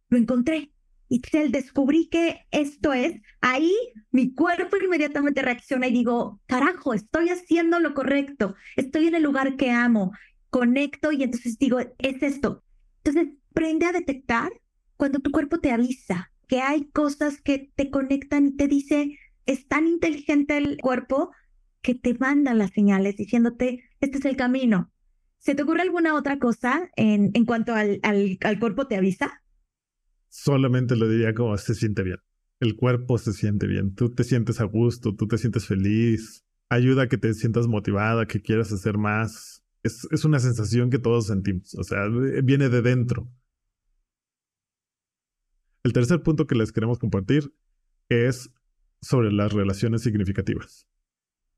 lo 0.09 0.17
encontré. 0.17 0.71
Y 1.09 1.21
el 1.37 1.53
descubrí 1.53 2.09
que 2.09 2.41
esto 2.51 2.91
es, 2.91 3.21
ahí 3.39 3.73
mi 4.11 4.33
cuerpo 4.33 4.75
inmediatamente 4.75 5.41
reacciona 5.41 5.87
y 5.87 5.93
digo, 5.93 6.41
carajo, 6.47 6.93
estoy 6.93 7.29
haciendo 7.29 7.79
lo 7.79 7.93
correcto, 7.93 8.55
estoy 8.75 9.07
en 9.07 9.15
el 9.15 9.23
lugar 9.23 9.55
que 9.55 9.71
amo, 9.71 10.11
conecto 10.49 11.13
y 11.13 11.23
entonces 11.23 11.57
digo, 11.57 11.79
es 11.79 12.21
esto. 12.21 12.61
Entonces, 13.03 13.33
aprende 13.51 13.85
a 13.85 13.93
detectar 13.93 14.51
cuando 14.97 15.19
tu 15.19 15.31
cuerpo 15.31 15.59
te 15.59 15.71
avisa, 15.71 16.31
que 16.47 16.61
hay 16.61 16.85
cosas 16.89 17.41
que 17.41 17.71
te 17.75 17.89
conectan 17.89 18.47
y 18.47 18.51
te 18.57 18.67
dice, 18.67 19.17
es 19.45 19.67
tan 19.67 19.87
inteligente 19.87 20.57
el 20.57 20.77
cuerpo 20.77 21.31
que 21.81 21.95
te 21.95 22.15
manda 22.15 22.53
las 22.53 22.71
señales 22.71 23.15
diciéndote, 23.15 23.83
este 23.99 24.17
es 24.19 24.25
el 24.25 24.35
camino. 24.35 24.91
¿Se 25.39 25.55
te 25.55 25.63
ocurre 25.63 25.81
alguna 25.81 26.15
otra 26.15 26.39
cosa 26.39 26.89
en, 26.95 27.31
en 27.33 27.45
cuanto 27.45 27.73
al, 27.73 27.99
al, 28.03 28.59
cuerpo 28.59 28.87
te 28.87 28.95
avisa? 28.95 29.43
Solamente 30.29 30.95
lo 30.95 31.07
diría 31.07 31.33
como 31.33 31.57
se 31.57 31.75
siente 31.75 32.03
bien. 32.03 32.17
El 32.59 32.75
cuerpo 32.75 33.17
se 33.17 33.33
siente 33.33 33.67
bien. 33.67 33.93
Tú 33.95 34.13
te 34.13 34.23
sientes 34.23 34.59
a 34.59 34.65
gusto, 34.65 35.15
tú 35.15 35.27
te 35.27 35.37
sientes 35.37 35.67
feliz. 35.67 36.43
Ayuda 36.69 37.03
a 37.03 37.07
que 37.07 37.17
te 37.17 37.33
sientas 37.33 37.67
motivada, 37.67 38.25
que 38.25 38.41
quieras 38.41 38.71
hacer 38.71 38.97
más. 38.97 39.63
Es, 39.83 40.07
es 40.11 40.25
una 40.25 40.39
sensación 40.39 40.89
que 40.89 40.99
todos 40.99 41.27
sentimos. 41.27 41.75
O 41.75 41.83
sea, 41.83 42.07
viene 42.43 42.69
de 42.69 42.81
dentro. 42.81 43.29
El 45.83 45.93
tercer 45.93 46.21
punto 46.23 46.47
que 46.47 46.55
les 46.55 46.71
queremos 46.71 46.99
compartir 46.99 47.53
es 48.09 48.49
sobre 49.01 49.31
las 49.31 49.53
relaciones 49.53 50.01
significativas. 50.01 50.87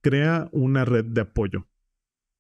Crea 0.02 0.50
una 0.52 0.86
red 0.86 1.06
de 1.06 1.22
apoyo. 1.22 1.69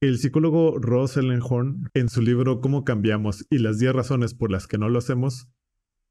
El 0.02 0.18
psicólogo 0.18 0.78
Ross 0.80 1.18
Ellenhorn, 1.18 1.90
en 1.94 2.10
su 2.10 2.22
libro 2.22 2.62
Cómo 2.62 2.84
cambiamos 2.84 3.46
y 3.50 3.60
las 3.60 3.80
10 3.80 3.94
razones 3.94 4.34
por 4.34 4.52
las 4.52 4.68
que 4.68 4.78
no 4.78 4.90
lo 4.90 5.00
hacemos, 5.00 5.50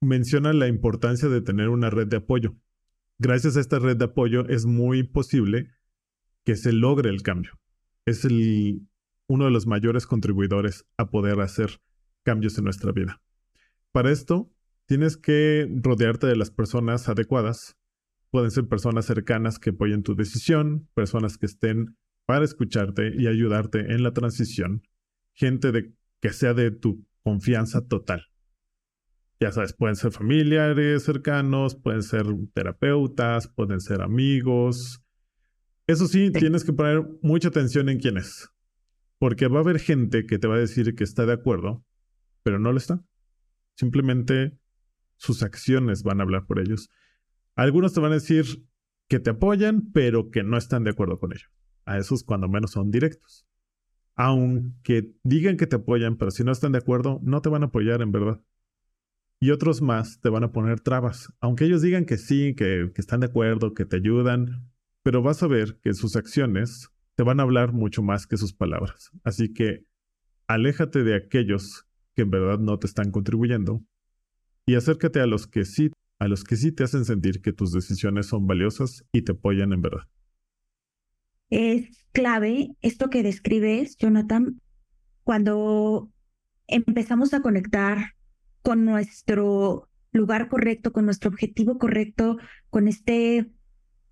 menciona 0.01 0.53
la 0.53 0.69
importancia 0.69 1.29
de 1.29 1.41
tener 1.41 1.69
una 1.69 1.91
red 1.91 2.07
de 2.07 2.19
apoyo. 2.19 2.57
Gracias 3.19 3.57
a 3.57 3.61
esta 3.61 3.79
red 3.79 3.97
de 3.97 4.05
apoyo 4.07 4.47
es 4.49 4.67
muy 4.67 5.03
posible 5.03 5.71
que 6.45 6.57
se 6.57 6.73
logre 6.73 7.11
el 7.11 7.23
cambio. 7.23 7.59
Es 8.05 8.25
uno 8.25 9.45
de 9.45 9.51
los 9.51 9.67
mayores 9.67 10.07
contribuidores 10.07 10.87
a 10.97 11.11
poder 11.11 11.41
hacer 11.41 11.81
cambios 12.23 12.59
en 12.59 12.65
nuestra 12.65 12.93
vida. 12.93 13.23
Para 13.93 14.11
esto, 14.11 14.53
Tienes 14.89 15.19
que 15.19 15.69
rodearte 15.83 16.27
de 16.27 16.35
las 16.35 16.51
personas 16.51 17.11
adecuadas. 17.11 17.77
Pueden 18.31 18.51
ser 18.51 18.69
personas 18.69 19.05
cercanas 19.05 19.59
que 19.59 19.69
apoyen 19.69 20.03
tu 20.03 20.17
decisión, 20.17 20.89
personas 20.95 21.37
que 21.37 21.45
estén 21.45 21.99
para 22.29 22.45
escucharte 22.45 23.15
y 23.17 23.27
ayudarte 23.27 23.95
en 23.95 24.03
la 24.03 24.13
transición, 24.13 24.83
gente 25.33 25.73
de, 25.73 25.95
que 26.21 26.29
sea 26.29 26.53
de 26.53 26.71
tu 26.71 27.07
confianza 27.23 27.89
total. 27.89 28.27
Ya 29.41 29.51
sabes, 29.51 29.73
pueden 29.73 29.97
ser 29.97 30.13
familiares 30.13 31.05
cercanos, 31.05 31.75
pueden 31.75 32.03
ser 32.03 32.27
terapeutas, 32.53 33.49
pueden 33.49 33.81
ser 33.81 34.03
amigos. 34.03 35.03
Eso 35.87 36.07
sí, 36.07 36.31
tienes 36.31 36.65
que 36.65 36.75
poner 36.75 37.03
mucha 37.23 37.49
atención 37.49 37.89
en 37.89 37.99
quién 37.99 38.19
es, 38.19 38.51
porque 39.19 39.49
va 39.49 39.61
a 39.61 39.63
haber 39.63 39.79
gente 39.79 40.27
que 40.27 40.39
te 40.39 40.49
va 40.49 40.57
a 40.57 40.61
decir 40.61 40.95
que 40.95 41.05
está 41.05 41.25
de 41.25 41.33
acuerdo, 41.33 41.83
pero 42.43 42.59
no 42.59 42.73
lo 42.73 42.77
está. 42.77 43.03
Simplemente 43.75 44.59
sus 45.17 45.43
acciones 45.43 46.03
van 46.03 46.21
a 46.21 46.25
hablar 46.25 46.45
por 46.45 46.61
ellos. 46.61 46.91
Algunos 47.55 47.95
te 47.95 48.01
van 48.01 48.13
a 48.13 48.17
decir 48.17 48.67
que 49.09 49.19
te 49.19 49.31
apoyan, 49.31 49.91
pero 49.93 50.31
que 50.31 50.43
no 50.43 50.59
están 50.59 50.85
de 50.85 50.91
acuerdo 50.91 51.19
con 51.19 51.33
ello. 51.33 51.49
A 51.89 51.99
esos 51.99 52.23
cuando 52.25 52.49
menos 52.49 52.73
son 52.73 52.91
directos. 52.91 53.47
Aunque 54.17 55.13
digan 55.25 55.57
que 55.57 55.67
te 55.67 55.77
apoyan, 55.77 56.17
pero 56.19 56.31
si 56.31 56.45
no 56.45 56.53
están 56.53 56.73
de 56.73 56.79
acuerdo, 56.79 57.21
no 57.23 57.41
te 57.43 57.49
van 57.49 57.63
a 57.63 57.67
apoyar 57.67 58.03
en 58.03 58.13
verdad. 58.13 58.41
y 59.41 59.51
otros 59.51 59.83
más 59.83 60.21
te 60.21 60.29
van 60.31 60.45
a 60.45 60.53
poner 60.53 60.81
trabas, 60.81 61.33
aunque 61.41 61.65
ellos 61.65 61.83
digan 61.83 62.05
que 62.07 62.19
sí, 62.19 62.55
que, 62.57 62.91
que 62.95 63.01
están 63.01 63.21
de 63.21 63.27
acuerdo, 63.27 63.75
que 63.75 63.85
te 63.85 63.97
ayudan, 63.97 64.69
pero 65.03 65.23
vas 65.23 65.43
a 65.43 65.47
ver 65.47 65.79
que 65.83 65.95
sus 65.95 66.17
acciones 66.17 66.91
te 67.15 67.23
van 67.23 67.41
a 67.41 67.45
hablar 67.45 67.73
mucho 67.73 68.03
más 68.03 68.27
que 68.27 68.37
sus 68.37 68.53
palabras. 68.53 69.11
Así 69.25 69.53
que 69.53 69.85
aléjate 70.49 71.05
de 71.05 71.15
aquellos 71.17 71.87
que 72.15 72.23
en 72.23 72.31
verdad 72.31 72.59
no 72.59 72.79
te 72.79 72.87
están 72.89 73.11
contribuyendo 73.13 73.85
y 74.67 74.75
acércate 74.77 75.21
a 75.21 75.27
los 75.27 75.47
que 75.47 75.65
sí, 75.65 75.91
a 76.19 76.29
los 76.29 76.45
que 76.45 76.57
sí 76.57 76.73
te 76.73 76.85
hacen 76.85 77.05
sentir 77.05 77.41
que 77.43 77.53
tus 77.53 77.73
decisiones 77.73 78.27
son 78.27 78.47
valiosas 78.47 79.05
y 79.13 79.23
te 79.23 79.33
apoyan 79.33 79.73
en 79.73 79.83
verdad. 79.83 80.09
Es 81.51 82.05
clave 82.13 82.71
esto 82.83 83.11
que 83.11 83.23
describes, 83.23 83.97
Jonathan, 83.97 84.61
cuando 85.25 86.11
empezamos 86.67 87.33
a 87.35 87.41
conectar 87.41 88.15
con 88.63 88.85
nuestro 88.85 89.89
lugar 90.13 90.49
correcto, 90.49 90.93
con 90.93 91.05
nuestro 91.05 91.31
objetivo 91.31 91.79
correcto, 91.79 92.39
con 92.71 92.89
este 92.89 93.51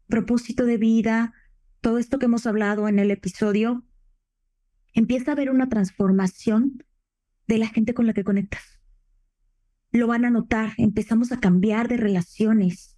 propósito 0.06 0.64
de 0.64 0.76
vida, 0.76 1.34
todo 1.80 1.98
esto 1.98 2.18
que 2.18 2.26
hemos 2.26 2.46
hablado 2.46 2.88
en 2.88 2.98
el 2.98 3.10
episodio, 3.10 3.84
empieza 4.94 5.30
a 5.30 5.34
haber 5.34 5.50
una 5.50 5.68
transformación 5.68 6.84
de 7.46 7.58
la 7.58 7.68
gente 7.68 7.92
con 7.92 8.06
la 8.06 8.12
que 8.12 8.24
conectas 8.24 8.76
lo 9.96 10.06
van 10.06 10.24
a 10.24 10.30
notar, 10.30 10.72
empezamos 10.76 11.32
a 11.32 11.40
cambiar 11.40 11.88
de 11.88 11.96
relaciones. 11.96 12.95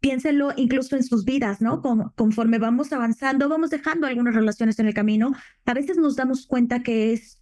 Piénsenlo 0.00 0.52
incluso 0.56 0.96
en 0.96 1.02
sus 1.02 1.24
vidas, 1.24 1.60
¿no? 1.60 1.82
conforme 2.16 2.58
vamos 2.58 2.92
avanzando, 2.92 3.48
vamos 3.48 3.70
dejando 3.70 4.06
algunas 4.06 4.34
relaciones 4.34 4.78
en 4.78 4.86
el 4.86 4.94
camino. 4.94 5.32
A 5.66 5.74
veces 5.74 5.98
nos 5.98 6.16
damos 6.16 6.46
cuenta 6.46 6.82
que 6.82 7.12
es 7.12 7.40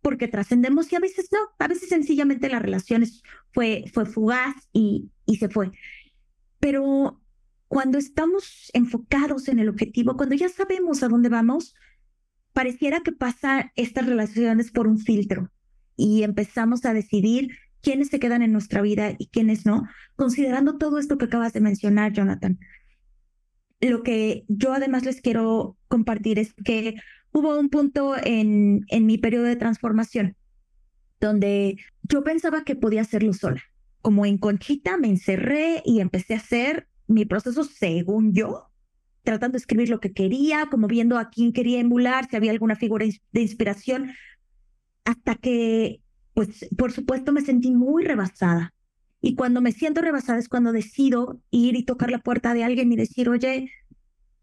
porque 0.00 0.28
trascendemos 0.28 0.92
y 0.92 0.96
a 0.96 1.00
veces 1.00 1.28
no. 1.32 1.38
A 1.58 1.66
veces 1.66 1.88
sencillamente 1.88 2.48
la 2.48 2.60
relación 2.60 3.04
fue, 3.52 3.84
fue 3.92 4.06
fugaz 4.06 4.54
y, 4.72 5.10
y 5.26 5.36
se 5.36 5.48
fue. 5.48 5.72
Pero 6.60 7.20
cuando 7.66 7.98
estamos 7.98 8.70
enfocados 8.72 9.48
en 9.48 9.58
el 9.58 9.68
objetivo, 9.68 10.16
cuando 10.16 10.34
ya 10.34 10.48
sabemos 10.48 11.02
a 11.02 11.08
dónde 11.08 11.28
vamos, 11.28 11.74
pareciera 12.52 13.00
que 13.00 13.12
pasan 13.12 13.70
estas 13.76 14.06
relaciones 14.06 14.70
por 14.70 14.86
un 14.86 14.98
filtro 14.98 15.50
y 15.96 16.22
empezamos 16.22 16.84
a 16.84 16.94
decidir 16.94 17.50
quiénes 17.88 18.08
se 18.08 18.20
quedan 18.20 18.42
en 18.42 18.52
nuestra 18.52 18.82
vida 18.82 19.14
y 19.16 19.28
quiénes 19.28 19.64
no, 19.64 19.88
considerando 20.14 20.76
todo 20.76 20.98
esto 20.98 21.16
que 21.16 21.24
acabas 21.24 21.54
de 21.54 21.62
mencionar, 21.62 22.12
Jonathan. 22.12 22.58
Lo 23.80 24.02
que 24.02 24.44
yo 24.46 24.74
además 24.74 25.06
les 25.06 25.22
quiero 25.22 25.78
compartir 25.88 26.38
es 26.38 26.52
que 26.52 26.96
hubo 27.32 27.58
un 27.58 27.70
punto 27.70 28.14
en, 28.22 28.84
en 28.88 29.06
mi 29.06 29.16
periodo 29.16 29.44
de 29.44 29.56
transformación 29.56 30.36
donde 31.18 31.78
yo 32.02 32.22
pensaba 32.22 32.62
que 32.62 32.76
podía 32.76 33.00
hacerlo 33.00 33.32
sola. 33.32 33.62
Como 34.02 34.26
en 34.26 34.36
Conchita 34.36 34.98
me 34.98 35.08
encerré 35.08 35.80
y 35.82 36.00
empecé 36.00 36.34
a 36.34 36.38
hacer 36.38 36.88
mi 37.06 37.24
proceso 37.24 37.64
según 37.64 38.34
yo, 38.34 38.66
tratando 39.22 39.54
de 39.54 39.60
escribir 39.60 39.88
lo 39.88 39.98
que 39.98 40.12
quería, 40.12 40.66
como 40.70 40.88
viendo 40.88 41.16
a 41.16 41.30
quién 41.30 41.54
quería 41.54 41.80
emular, 41.80 42.28
si 42.28 42.36
había 42.36 42.50
alguna 42.50 42.76
figura 42.76 43.06
de 43.32 43.40
inspiración, 43.40 44.10
hasta 45.06 45.36
que 45.36 46.02
pues 46.38 46.68
por 46.76 46.92
supuesto 46.92 47.32
me 47.32 47.40
sentí 47.40 47.72
muy 47.72 48.04
rebasada. 48.04 48.72
Y 49.20 49.34
cuando 49.34 49.60
me 49.60 49.72
siento 49.72 50.02
rebasada 50.02 50.38
es 50.38 50.48
cuando 50.48 50.70
decido 50.70 51.40
ir 51.50 51.74
y 51.74 51.82
tocar 51.82 52.12
la 52.12 52.20
puerta 52.20 52.54
de 52.54 52.62
alguien 52.62 52.92
y 52.92 52.96
decir, 52.96 53.28
oye, 53.28 53.72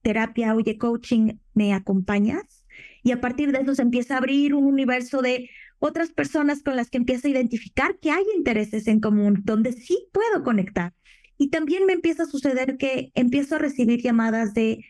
terapia, 0.01 0.53
oye, 0.55 0.77
coaching, 0.77 1.37
¿me 1.53 1.73
acompañas? 1.73 2.65
Y 3.01 3.13
a 3.13 3.21
partir 3.21 3.53
de 3.53 3.59
eso 3.59 3.75
se 3.75 3.81
empieza 3.81 4.15
a 4.15 4.17
abrir 4.17 4.55
un 4.55 4.65
universo 4.65 5.21
de 5.21 5.49
otras 5.79 6.11
personas 6.11 6.63
con 6.63 6.75
las 6.75 6.89
que 6.89 6.97
empiezo 6.97 7.29
a 7.29 7.31
identificar 7.31 7.97
que 8.01 8.11
hay 8.11 8.25
intereses 8.35 8.87
en 8.87 8.99
común, 8.99 9.43
donde 9.45 9.71
sí 9.71 10.09
puedo 10.11 10.43
conectar. 10.43 10.93
Y 11.37 11.47
también 11.47 11.85
me 11.85 11.93
empieza 11.93 12.23
a 12.23 12.27
suceder 12.27 12.75
que 12.75 13.13
empiezo 13.15 13.55
a 13.55 13.59
recibir 13.59 14.01
llamadas 14.01 14.53
de 14.53 14.83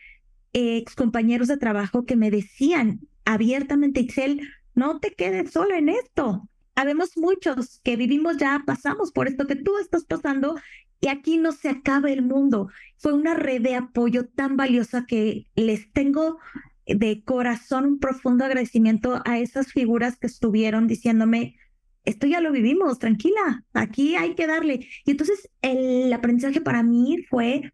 ex 0.54 0.96
compañeros 0.96 1.46
de 1.46 1.56
trabajo 1.56 2.04
que 2.04 2.16
me 2.16 2.32
decían 2.32 2.98
abiertamente, 3.24 4.00
Excel, 4.00 4.40
no 4.74 4.98
te 4.98 5.14
quedes 5.14 5.52
sola 5.52 5.78
en 5.78 5.88
esto 5.88 6.48
habemos 6.76 7.16
muchos 7.16 7.80
que 7.82 7.96
vivimos 7.96 8.36
ya, 8.36 8.62
pasamos 8.64 9.10
por 9.10 9.26
esto 9.26 9.46
que 9.46 9.56
tú 9.56 9.78
estás 9.78 10.04
pasando 10.04 10.56
y 11.00 11.08
aquí 11.08 11.38
no 11.38 11.52
se 11.52 11.68
acaba 11.68 12.10
el 12.10 12.22
mundo. 12.22 12.70
Fue 12.98 13.12
una 13.12 13.34
red 13.34 13.62
de 13.62 13.74
apoyo 13.74 14.26
tan 14.28 14.56
valiosa 14.56 15.06
que 15.06 15.46
les 15.56 15.90
tengo 15.92 16.38
de 16.86 17.24
corazón 17.24 17.84
un 17.84 17.98
profundo 17.98 18.44
agradecimiento 18.44 19.20
a 19.24 19.38
esas 19.38 19.72
figuras 19.72 20.16
que 20.16 20.28
estuvieron 20.28 20.86
diciéndome, 20.86 21.56
esto 22.04 22.26
ya 22.26 22.40
lo 22.40 22.52
vivimos, 22.52 23.00
tranquila, 23.00 23.64
aquí 23.72 24.14
hay 24.14 24.34
que 24.34 24.46
darle. 24.46 24.86
Y 25.04 25.10
entonces 25.10 25.50
el 25.62 26.12
aprendizaje 26.12 26.60
para 26.60 26.82
mí 26.82 27.24
fue, 27.28 27.72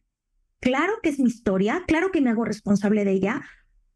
claro 0.61 0.95
que 1.03 1.11
es 1.11 1.19
mi 1.19 1.29
historia, 1.29 1.85
claro 1.87 2.11
que 2.11 2.23
me 2.23 2.31
hago 2.31 2.45
responsable 2.45 3.05
de 3.05 3.12
ella, 3.12 3.43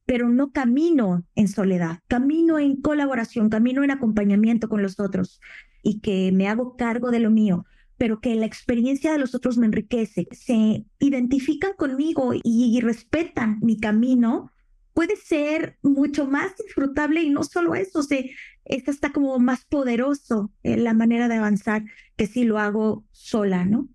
pero 0.07 0.29
no 0.29 0.53
camino 0.53 1.25
en 1.35 1.49
soledad, 1.49 2.01
camino 2.07 2.59
en 2.59 2.81
colaboración, 2.81 3.51
camino 3.51 3.83
en 3.83 3.90
acompañamiento 3.90 4.69
con 4.69 4.81
los 4.81 4.99
otros 5.01 5.40
y 5.83 6.01
que 6.01 6.31
me 6.33 6.49
hago 6.49 6.77
cargo 6.77 7.11
de 7.11 7.21
lo 7.21 7.31
mío, 7.31 7.66
pero 7.99 8.21
que 8.21 8.35
la 8.37 8.47
experiencia 8.47 9.12
de 9.12 9.19
los 9.19 9.35
otros 9.35 9.59
me 9.59 9.66
enriquece, 9.66 10.29
se 10.31 10.87
identifican 11.01 11.73
conmigo 11.77 12.33
y, 12.35 12.81
respetan 12.81 13.59
mi 13.62 13.79
camino, 13.79 14.53
puede 14.95 15.16
ser 15.16 15.77
mucho 15.83 16.27
más 16.27 16.57
disfrutable 16.57 17.23
y 17.23 17.31
no 17.31 17.42
solo 17.42 17.75
eso, 17.75 18.03
se, 18.03 18.31
esta 18.64 18.92
está 18.92 19.12
como 19.12 19.38
más 19.40 19.64
poderoso 19.64 20.53
en 20.62 20.85
la 20.85 20.95
manera 20.95 21.29
de 21.29 21.37
avanzar 21.37 21.85
que 22.16 22.27
si 22.27 22.45
lo 22.45 22.59
hago 22.59 23.05
sola, 23.11 23.64
¿no? 23.64 23.88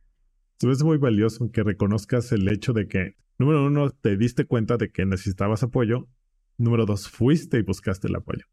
Es 0.62 0.84
muy 0.84 0.98
valioso 0.98 1.52
que 1.52 1.64
reconozcas 1.64 2.32
el 2.32 2.48
hecho 2.48 2.74
de 2.74 2.88
que 2.88 3.16
Número 3.42 3.66
uno, 3.66 3.90
te 3.90 4.18
diste 4.18 4.46
cuenta 4.46 4.78
de 4.78 4.92
que 4.92 5.04
necesitabas 5.04 5.64
apoyo. 5.64 6.08
Número 6.60 6.86
dos, 6.86 7.10
fuiste 7.10 7.58
y 7.58 7.64
buscaste 7.64 8.08
el 8.08 8.16
apoyo. 8.16 8.46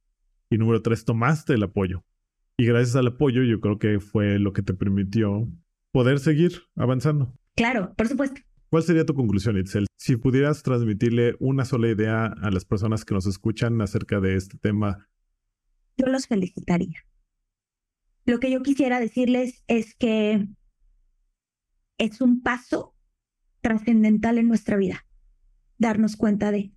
Y 0.48 0.56
número 0.56 0.80
tres, 0.80 1.04
tomaste 1.04 1.52
el 1.52 1.62
apoyo. 1.62 2.06
Y 2.56 2.64
gracias 2.64 2.96
al 2.96 3.08
apoyo 3.08 3.42
yo 3.42 3.60
creo 3.60 3.78
que 3.78 4.00
fue 4.00 4.38
lo 4.38 4.54
que 4.54 4.62
te 4.62 4.72
permitió 4.72 5.46
poder 5.92 6.20
seguir 6.20 6.62
avanzando. 6.74 7.34
Claro, 7.54 7.92
por 7.98 8.08
supuesto. 8.08 8.40
¿Cuál 8.70 8.82
sería 8.82 9.04
tu 9.04 9.12
conclusión, 9.12 9.58
Itzel? 9.58 9.88
Si 9.98 10.16
pudieras 10.16 10.62
transmitirle 10.62 11.36
una 11.38 11.66
sola 11.66 11.90
idea 11.90 12.24
a 12.24 12.50
las 12.50 12.64
personas 12.64 13.04
que 13.04 13.12
nos 13.12 13.26
escuchan 13.26 13.78
acerca 13.82 14.20
de 14.20 14.36
este 14.36 14.56
tema. 14.56 15.06
Yo 15.98 16.06
los 16.06 16.26
felicitaría. 16.26 17.04
Lo 18.24 18.40
que 18.40 18.50
yo 18.50 18.62
quisiera 18.62 19.00
decirles 19.00 19.62
es 19.68 19.94
que 19.94 20.48
es 21.98 22.22
un 22.22 22.40
paso 22.40 22.94
trascendental 23.60 24.38
en 24.38 24.48
nuestra 24.48 24.76
vida, 24.76 25.06
darnos 25.78 26.16
cuenta 26.16 26.50
de. 26.50 26.72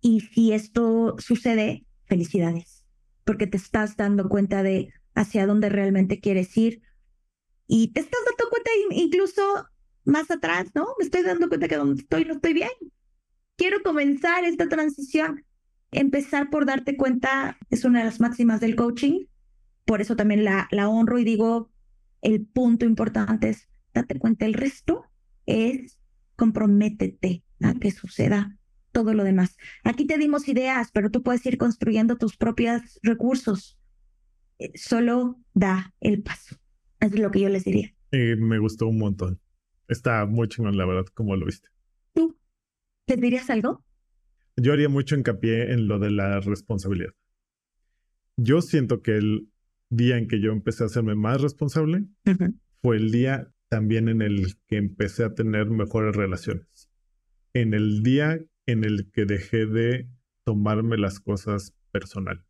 Y 0.00 0.20
si 0.20 0.52
esto 0.52 1.16
sucede, 1.18 1.86
felicidades, 2.04 2.84
porque 3.24 3.46
te 3.46 3.56
estás 3.56 3.96
dando 3.96 4.28
cuenta 4.28 4.62
de 4.62 4.92
hacia 5.14 5.46
dónde 5.46 5.68
realmente 5.68 6.20
quieres 6.20 6.56
ir 6.56 6.82
y 7.66 7.88
te 7.92 8.00
estás 8.00 8.20
dando 8.26 8.50
cuenta 8.50 8.70
incluso 8.90 9.42
más 10.04 10.30
atrás, 10.30 10.66
¿no? 10.74 10.86
Me 10.98 11.04
estoy 11.04 11.22
dando 11.22 11.48
cuenta 11.48 11.68
que 11.68 11.76
donde 11.76 12.02
estoy 12.02 12.24
no 12.24 12.34
estoy 12.34 12.52
bien. 12.52 12.70
Quiero 13.56 13.82
comenzar 13.82 14.44
esta 14.44 14.68
transición. 14.68 15.44
Empezar 15.90 16.50
por 16.50 16.66
darte 16.66 16.96
cuenta 16.96 17.56
es 17.70 17.84
una 17.84 18.00
de 18.00 18.06
las 18.06 18.20
máximas 18.20 18.60
del 18.60 18.76
coaching. 18.76 19.26
Por 19.84 20.00
eso 20.00 20.16
también 20.16 20.44
la, 20.44 20.68
la 20.70 20.88
honro 20.88 21.18
y 21.18 21.24
digo, 21.24 21.70
el 22.20 22.44
punto 22.44 22.84
importante 22.84 23.50
es 23.50 23.68
date 23.94 24.18
cuenta. 24.18 24.44
El 24.44 24.54
resto 24.54 25.04
es 25.46 25.98
comprométete 26.36 27.42
a 27.60 27.74
que 27.74 27.90
suceda 27.90 28.58
todo 28.92 29.12
lo 29.12 29.24
demás. 29.24 29.56
Aquí 29.82 30.06
te 30.06 30.18
dimos 30.18 30.48
ideas, 30.48 30.90
pero 30.92 31.10
tú 31.10 31.22
puedes 31.22 31.44
ir 31.46 31.58
construyendo 31.58 32.16
tus 32.16 32.36
propios 32.36 33.00
recursos. 33.02 33.78
Eh, 34.58 34.70
solo 34.76 35.40
da 35.52 35.92
el 36.00 36.22
paso. 36.22 36.56
Es 37.00 37.18
lo 37.18 37.30
que 37.30 37.40
yo 37.40 37.48
les 37.48 37.64
diría. 37.64 37.92
me 38.12 38.58
gustó 38.58 38.86
un 38.86 38.98
montón. 38.98 39.40
Está 39.88 40.24
muy 40.26 40.48
chingón, 40.48 40.76
la 40.76 40.86
verdad, 40.86 41.06
como 41.12 41.36
lo 41.36 41.44
viste. 41.46 41.68
¿Tú? 42.14 42.38
¿Te 43.06 43.16
dirías 43.16 43.50
algo? 43.50 43.84
Yo 44.56 44.72
haría 44.72 44.88
mucho 44.88 45.16
hincapié 45.16 45.72
en 45.72 45.88
lo 45.88 45.98
de 45.98 46.10
la 46.10 46.40
responsabilidad. 46.40 47.12
Yo 48.36 48.62
siento 48.62 49.02
que 49.02 49.16
el 49.16 49.48
día 49.90 50.16
en 50.16 50.28
que 50.28 50.40
yo 50.40 50.52
empecé 50.52 50.84
a 50.84 50.86
hacerme 50.86 51.14
más 51.14 51.40
responsable 51.40 52.06
fue 52.82 52.96
el 52.96 53.10
día 53.10 53.52
también 53.74 54.08
en 54.08 54.22
el 54.22 54.54
que 54.68 54.76
empecé 54.76 55.24
a 55.24 55.34
tener 55.34 55.68
mejores 55.68 56.14
relaciones. 56.14 56.88
En 57.54 57.74
el 57.74 58.04
día 58.04 58.38
en 58.66 58.84
el 58.84 59.10
que 59.10 59.24
dejé 59.24 59.66
de 59.66 60.08
tomarme 60.44 60.96
las 60.96 61.18
cosas 61.18 61.74
personal. 61.90 62.46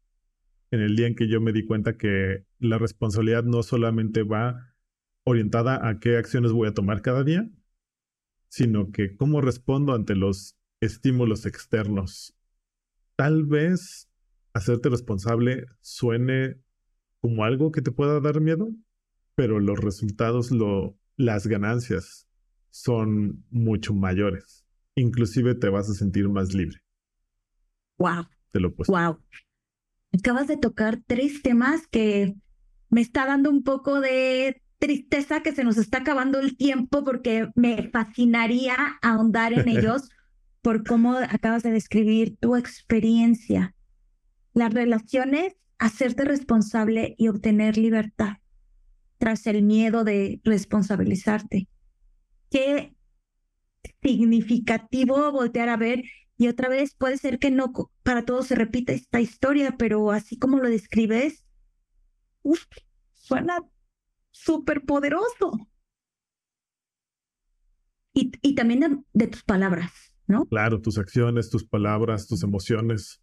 En 0.70 0.80
el 0.82 0.96
día 0.96 1.06
en 1.06 1.14
que 1.14 1.26
yo 1.26 1.40
me 1.40 1.54
di 1.54 1.64
cuenta 1.64 1.96
que 1.96 2.44
la 2.58 2.76
responsabilidad 2.76 3.42
no 3.42 3.62
solamente 3.62 4.22
va 4.22 4.74
orientada 5.24 5.88
a 5.88 5.98
qué 5.98 6.18
acciones 6.18 6.52
voy 6.52 6.68
a 6.68 6.74
tomar 6.74 7.00
cada 7.00 7.24
día, 7.24 7.48
sino 8.50 8.92
que 8.92 9.16
cómo 9.16 9.40
respondo 9.40 9.94
ante 9.94 10.16
los 10.16 10.58
estímulos 10.82 11.46
externos. 11.46 12.37
Tal 13.16 13.46
vez 13.46 14.10
hacerte 14.52 14.90
responsable 14.90 15.64
suene 15.80 16.60
como 17.22 17.44
algo 17.44 17.72
que 17.72 17.80
te 17.80 17.92
pueda 17.92 18.20
dar 18.20 18.42
miedo, 18.42 18.68
pero 19.34 19.58
los 19.58 19.80
resultados, 19.80 20.50
lo, 20.50 20.98
las 21.16 21.46
ganancias 21.46 22.27
son 22.70 23.44
mucho 23.50 23.94
mayores. 23.94 24.64
Inclusive 24.96 25.55
te 25.55 25.68
vas 25.68 25.88
a 25.88 25.94
sentir 25.94 26.29
más 26.29 26.55
libre. 26.55 26.79
Wow. 27.98 28.27
Te 28.50 28.61
lo 28.61 28.74
puedo. 28.74 28.92
Wow. 28.92 29.20
Acabas 30.12 30.46
de 30.46 30.57
tocar 30.57 31.00
tres 31.07 31.42
temas 31.42 31.87
que 31.88 32.35
me 32.90 33.00
está 33.00 33.27
dando 33.27 33.50
un 33.50 33.62
poco 33.62 34.00
de 34.00 34.62
tristeza 34.79 35.42
que 35.42 35.53
se 35.53 35.64
nos 35.64 35.77
está 35.77 35.98
acabando 35.98 36.38
el 36.38 36.57
tiempo 36.57 37.05
porque 37.05 37.48
me 37.55 37.90
fascinaría 37.90 38.77
ahondar 39.03 39.53
en 39.53 39.68
ellos 39.68 40.09
por 40.62 40.85
cómo 40.85 41.16
acabas 41.16 41.62
de 41.62 41.72
describir 41.72 42.37
tu 42.38 42.57
experiencia. 42.57 43.74
Las 44.53 44.72
relaciones, 44.72 45.57
hacerte 45.79 46.24
responsable 46.24 47.14
y 47.18 47.29
obtener 47.29 47.77
libertad 47.77 48.38
tras 49.18 49.46
el 49.46 49.62
miedo 49.62 50.05
de 50.05 50.40
responsabilizarte. 50.44 51.68
Qué 52.50 52.94
significativo 54.03 55.31
voltear 55.33 55.68
a 55.68 55.77
ver 55.77 56.05
y 56.37 56.48
otra 56.48 56.68
vez 56.68 56.94
puede 56.94 57.16
ser 57.16 57.38
que 57.38 57.50
no 57.50 57.72
para 58.03 58.24
todos 58.24 58.48
se 58.48 58.55
repita 58.55 58.92
esta 58.92 59.20
historia, 59.20 59.77
pero 59.79 60.11
así 60.11 60.38
como 60.38 60.59
lo 60.59 60.68
describes, 60.68 61.44
uf, 62.42 62.64
suena 63.12 63.59
súper 64.31 64.85
poderoso. 64.85 65.68
Y, 68.12 68.33
y 68.42 68.55
también 68.55 69.05
de, 69.12 69.27
tus 69.27 69.42
palabras, 69.42 69.90
¿no? 70.27 70.46
Claro, 70.46 70.81
tus 70.81 70.98
acciones, 70.98 71.50
tus 71.50 71.64
palabras, 71.66 72.27
tus 72.29 72.42
emociones. 72.42 73.20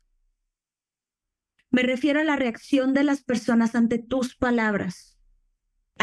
Me 1.70 1.84
refiero 1.84 2.20
a 2.20 2.26
la 2.26 2.36
reacción 2.36 2.94
de 2.94 3.06
las 3.06 3.24
personas 3.24 3.76
ante 3.76 4.00
tus 4.00 4.36
palabras. 4.36 5.11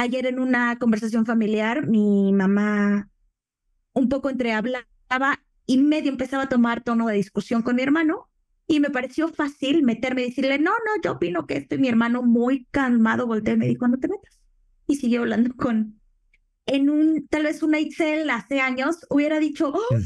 Ayer 0.00 0.26
en 0.26 0.38
una 0.38 0.78
conversación 0.78 1.26
familiar, 1.26 1.88
mi 1.88 2.32
mamá 2.32 3.11
un 3.94 4.08
poco 4.08 4.30
entrehablaba 4.30 4.87
y 5.66 5.78
medio 5.78 6.12
empezaba 6.12 6.44
a 6.44 6.48
tomar 6.48 6.84
tono 6.84 7.08
de 7.08 7.16
discusión 7.16 7.62
con 7.62 7.74
mi 7.74 7.82
hermano 7.82 8.30
y 8.68 8.78
me 8.78 8.90
pareció 8.90 9.26
fácil 9.26 9.82
meterme 9.82 10.22
y 10.22 10.28
decirle, 10.28 10.61
no, 10.61 10.70
no, 10.70 11.02
yo 11.02 11.14
opino 11.14 11.48
que 11.48 11.56
esto 11.56 11.74
y 11.74 11.78
mi 11.78 11.88
hermano 11.88 12.22
muy 12.22 12.68
calmado 12.70 13.26
volteó 13.26 13.54
y 13.54 13.56
me 13.56 13.66
dijo, 13.66 13.88
no 13.88 13.98
te 13.98 14.06
metas. 14.06 14.38
Y 14.87 14.94
siguió 14.94 15.22
hablando 15.22 15.52
con, 15.56 16.00
en 16.66 16.90
un, 16.90 17.26
tal 17.26 17.42
vez 17.42 17.64
una 17.64 17.80
Excel 17.80 18.30
hace 18.30 18.61
años, 18.61 19.04
hubiera 19.11 19.40
dicho, 19.40 19.72
oh, 19.74 19.96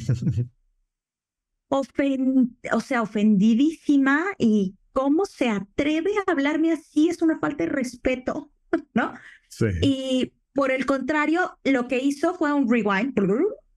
o 1.69 2.81
sea, 2.81 3.03
ofendidísima 3.03 4.25
y 4.39 4.75
cómo 4.95 5.27
se 5.27 5.51
atreve 5.51 6.13
a 6.17 6.33
hablarme 6.33 6.73
así 6.73 7.11
es 7.11 7.21
una 7.21 7.39
falta 7.39 7.65
de 7.65 7.71
respeto, 7.71 8.51
¿no? 8.95 9.13
Sí. 9.53 9.67
Y 9.83 10.33
por 10.55 10.71
el 10.71 10.87
contrario, 10.87 11.59
lo 11.63 11.89
que 11.89 11.99
hizo 11.99 12.35
fue 12.35 12.53
un 12.53 12.71
rewind, 12.71 13.15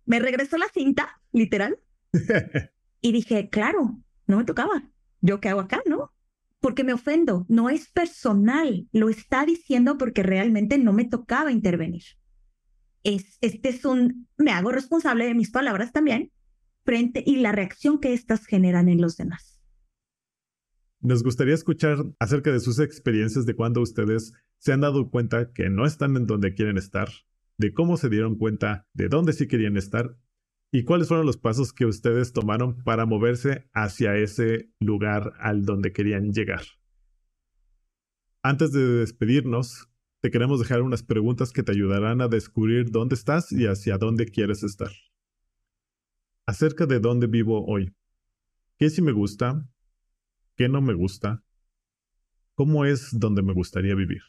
me 0.06 0.20
regresó 0.20 0.58
la 0.58 0.70
cinta 0.74 1.22
literal. 1.32 1.78
y 3.02 3.12
dije, 3.12 3.50
claro, 3.50 4.00
no 4.26 4.38
me 4.38 4.46
tocaba. 4.46 4.90
¿Yo 5.20 5.42
qué 5.42 5.50
hago 5.50 5.60
acá, 5.60 5.82
no? 5.86 6.14
Porque 6.62 6.84
me 6.84 6.94
ofendo. 6.94 7.46
No 7.50 7.70
es 7.70 7.90
personal. 7.90 8.88
Lo 8.92 9.10
está 9.10 9.46
diciendo 9.46 9.98
porque 9.98 10.24
realmente 10.24 10.78
no 10.78 10.94
me 10.94 11.06
tocaba 11.06 11.52
intervenir. 11.52 12.04
Es, 13.04 13.38
este 13.42 13.70
es 13.70 13.86
un, 13.86 14.28
me 14.38 14.52
hago 14.52 14.72
responsable 14.72 15.26
de 15.26 15.36
mis 15.36 15.52
palabras 15.52 15.92
también 15.92 16.32
frente 16.84 17.24
y 17.26 17.38
la 17.38 17.52
reacción 17.52 18.00
que 18.00 18.14
éstas 18.14 18.46
generan 18.46 18.88
en 18.88 19.02
los 19.02 19.18
demás. 19.18 19.55
Nos 21.06 21.24
gustaría 21.24 21.54
escuchar 21.54 22.04
acerca 22.20 22.52
de 22.52 22.60
sus 22.60 22.80
experiencias 22.80 23.46
de 23.46 23.56
cuando 23.56 23.82
ustedes 23.82 24.34
se 24.58 24.74
han 24.74 24.82
dado 24.82 25.10
cuenta 25.10 25.54
que 25.54 25.70
no 25.70 25.86
están 25.86 26.18
en 26.18 26.26
donde 26.26 26.54
quieren 26.54 26.78
estar, 26.78 27.10
de 27.58 27.74
cómo 27.74 27.96
se 27.98 28.10
dieron 28.10 28.36
cuenta 28.36 28.88
de 28.94 29.08
dónde 29.08 29.34
sí 29.34 29.48
querían 29.48 29.78
estar 29.78 30.18
¿Y 30.72 30.84
cuáles 30.84 31.08
fueron 31.08 31.26
los 31.26 31.38
pasos 31.38 31.72
que 31.72 31.86
ustedes 31.86 32.34
tomaron 32.34 32.84
para 32.84 33.06
moverse 33.06 33.70
hacia 33.74 34.18
ese 34.18 34.70
lugar 34.82 35.32
al 35.40 35.64
donde 35.64 35.94
querían 35.94 36.34
llegar? 36.34 36.64
Antes 38.44 38.74
de 38.74 38.82
despedirnos, 38.82 39.88
te 40.20 40.32
queremos 40.32 40.60
dejar 40.60 40.82
unas 40.82 41.02
preguntas 41.02 41.54
que 41.54 41.64
te 41.64 41.72
ayudarán 41.72 42.20
a 42.20 42.28
descubrir 42.28 42.92
dónde 42.92 43.16
estás 43.16 43.54
y 43.54 43.68
hacia 43.68 43.98
dónde 43.98 44.26
quieres 44.26 44.64
estar. 44.64 44.92
Acerca 46.46 46.86
de 46.86 47.00
dónde 47.00 47.28
vivo 47.28 47.66
hoy. 47.66 47.96
¿Qué 48.78 48.90
sí 48.90 49.02
me 49.02 49.14
gusta? 49.14 49.66
¿Qué 50.56 50.70
no 50.70 50.82
me 50.82 50.94
gusta? 50.94 51.44
¿Cómo 52.54 52.86
es 52.86 53.10
donde 53.12 53.42
me 53.42 53.54
gustaría 53.54 53.96
vivir? 53.96 54.22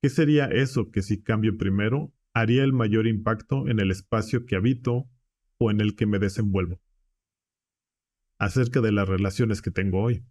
¿Qué 0.00 0.08
sería 0.08 0.46
eso 0.46 0.90
que 0.90 1.02
si 1.02 1.22
cambio 1.22 1.56
primero 1.56 2.12
haría 2.34 2.64
el 2.64 2.72
mayor 2.72 3.06
impacto 3.06 3.68
en 3.68 3.78
el 3.78 3.90
espacio 3.90 4.46
que 4.46 4.56
habito 4.56 5.08
en 5.70 5.80
el 5.80 5.94
que 5.94 6.06
me 6.06 6.18
desenvuelvo. 6.18 6.80
Acerca 8.38 8.80
de 8.80 8.92
las 8.92 9.08
relaciones 9.08 9.62
que 9.62 9.70
tengo 9.70 10.02
hoy. 10.02 10.24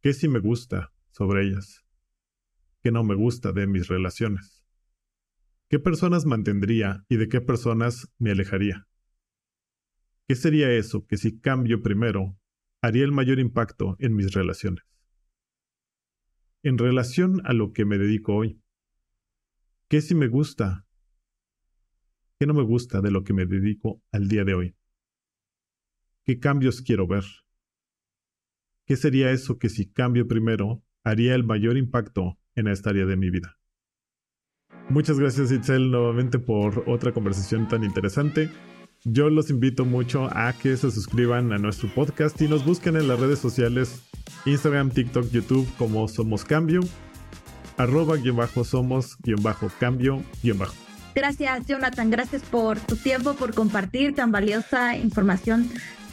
¿Qué 0.00 0.12
sí 0.12 0.28
me 0.28 0.40
gusta 0.40 0.92
sobre 1.10 1.46
ellas? 1.46 1.84
¿Qué 2.82 2.92
no 2.92 3.02
me 3.04 3.14
gusta 3.14 3.52
de 3.52 3.66
mis 3.66 3.88
relaciones? 3.88 4.64
¿Qué 5.68 5.78
personas 5.78 6.24
mantendría 6.26 7.04
y 7.08 7.16
de 7.16 7.28
qué 7.28 7.40
personas 7.40 8.10
me 8.18 8.30
alejaría? 8.30 8.86
¿Qué 10.26 10.34
sería 10.34 10.70
eso 10.70 11.06
que 11.06 11.16
si 11.16 11.40
cambio 11.40 11.82
primero 11.82 12.37
haría 12.80 13.04
el 13.04 13.12
mayor 13.12 13.38
impacto 13.38 13.96
en 13.98 14.14
mis 14.14 14.32
relaciones? 14.32 14.84
En 16.62 16.78
relación 16.78 17.40
a 17.44 17.52
lo 17.52 17.72
que 17.72 17.84
me 17.84 17.98
dedico 17.98 18.34
hoy, 18.34 18.60
¿qué 19.88 20.00
sí 20.00 20.14
me 20.14 20.28
gusta 20.28 20.88
¿Qué 22.38 22.46
no 22.46 22.54
me 22.54 22.62
gusta 22.62 23.00
de 23.00 23.10
lo 23.10 23.24
que 23.24 23.32
me 23.32 23.46
dedico 23.46 24.00
al 24.12 24.28
día 24.28 24.44
de 24.44 24.54
hoy? 24.54 24.76
¿Qué 26.24 26.38
cambios 26.38 26.82
quiero 26.82 27.08
ver? 27.08 27.24
¿Qué 28.86 28.96
sería 28.96 29.32
eso 29.32 29.58
que 29.58 29.68
si 29.68 29.90
cambio 29.90 30.28
primero 30.28 30.84
haría 31.02 31.34
el 31.34 31.42
mayor 31.42 31.76
impacto 31.76 32.38
en 32.54 32.68
esta 32.68 32.90
área 32.90 33.06
de 33.06 33.16
mi 33.16 33.30
vida? 33.30 33.58
Muchas 34.88 35.18
gracias 35.18 35.50
Itzel 35.50 35.90
nuevamente 35.90 36.38
por 36.38 36.84
otra 36.86 37.12
conversación 37.12 37.66
tan 37.66 37.82
interesante. 37.82 38.48
Yo 39.04 39.30
los 39.30 39.48
invito 39.48 39.84
mucho 39.84 40.28
a 40.36 40.52
que 40.52 40.76
se 40.76 40.90
suscriban 40.90 41.52
a 41.52 41.58
nuestro 41.58 41.88
podcast 41.94 42.40
y 42.42 42.48
nos 42.48 42.64
busquen 42.64 42.96
en 42.96 43.06
las 43.06 43.20
redes 43.20 43.38
sociales 43.38 44.02
Instagram, 44.44 44.90
TikTok, 44.90 45.30
YouTube 45.30 45.68
como 45.78 46.08
Somos 46.08 46.44
Cambio, 46.44 46.80
arroba 47.76 48.16
guion 48.16 48.36
bajo 48.36 48.64
somos 48.64 49.16
guion 49.22 49.42
bajo 49.42 49.70
cambio 49.78 50.22
guion 50.42 50.58
bajo. 50.58 50.74
Gracias, 51.14 51.66
Jonathan. 51.66 52.10
Gracias 52.10 52.42
por 52.42 52.78
tu 52.78 52.96
tiempo, 52.96 53.34
por 53.34 53.54
compartir 53.54 54.14
tan 54.14 54.32
valiosa 54.32 54.96
información. 54.96 55.68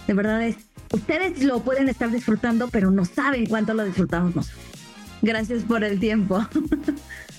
De 0.08 0.14
verdad 0.14 0.42
es, 0.44 0.58
ustedes 0.92 1.44
lo 1.44 1.62
pueden 1.62 1.90
estar 1.90 2.12
disfrutando, 2.12 2.70
pero 2.70 2.92
no 2.92 3.06
saben 3.06 3.48
cuánto 3.48 3.74
lo 3.74 3.84
disfrutamos 3.84 4.36
nosotros. 4.36 4.62
Gracias 5.22 5.64
por 5.64 5.84
el 5.84 6.00
tiempo. 6.00 6.46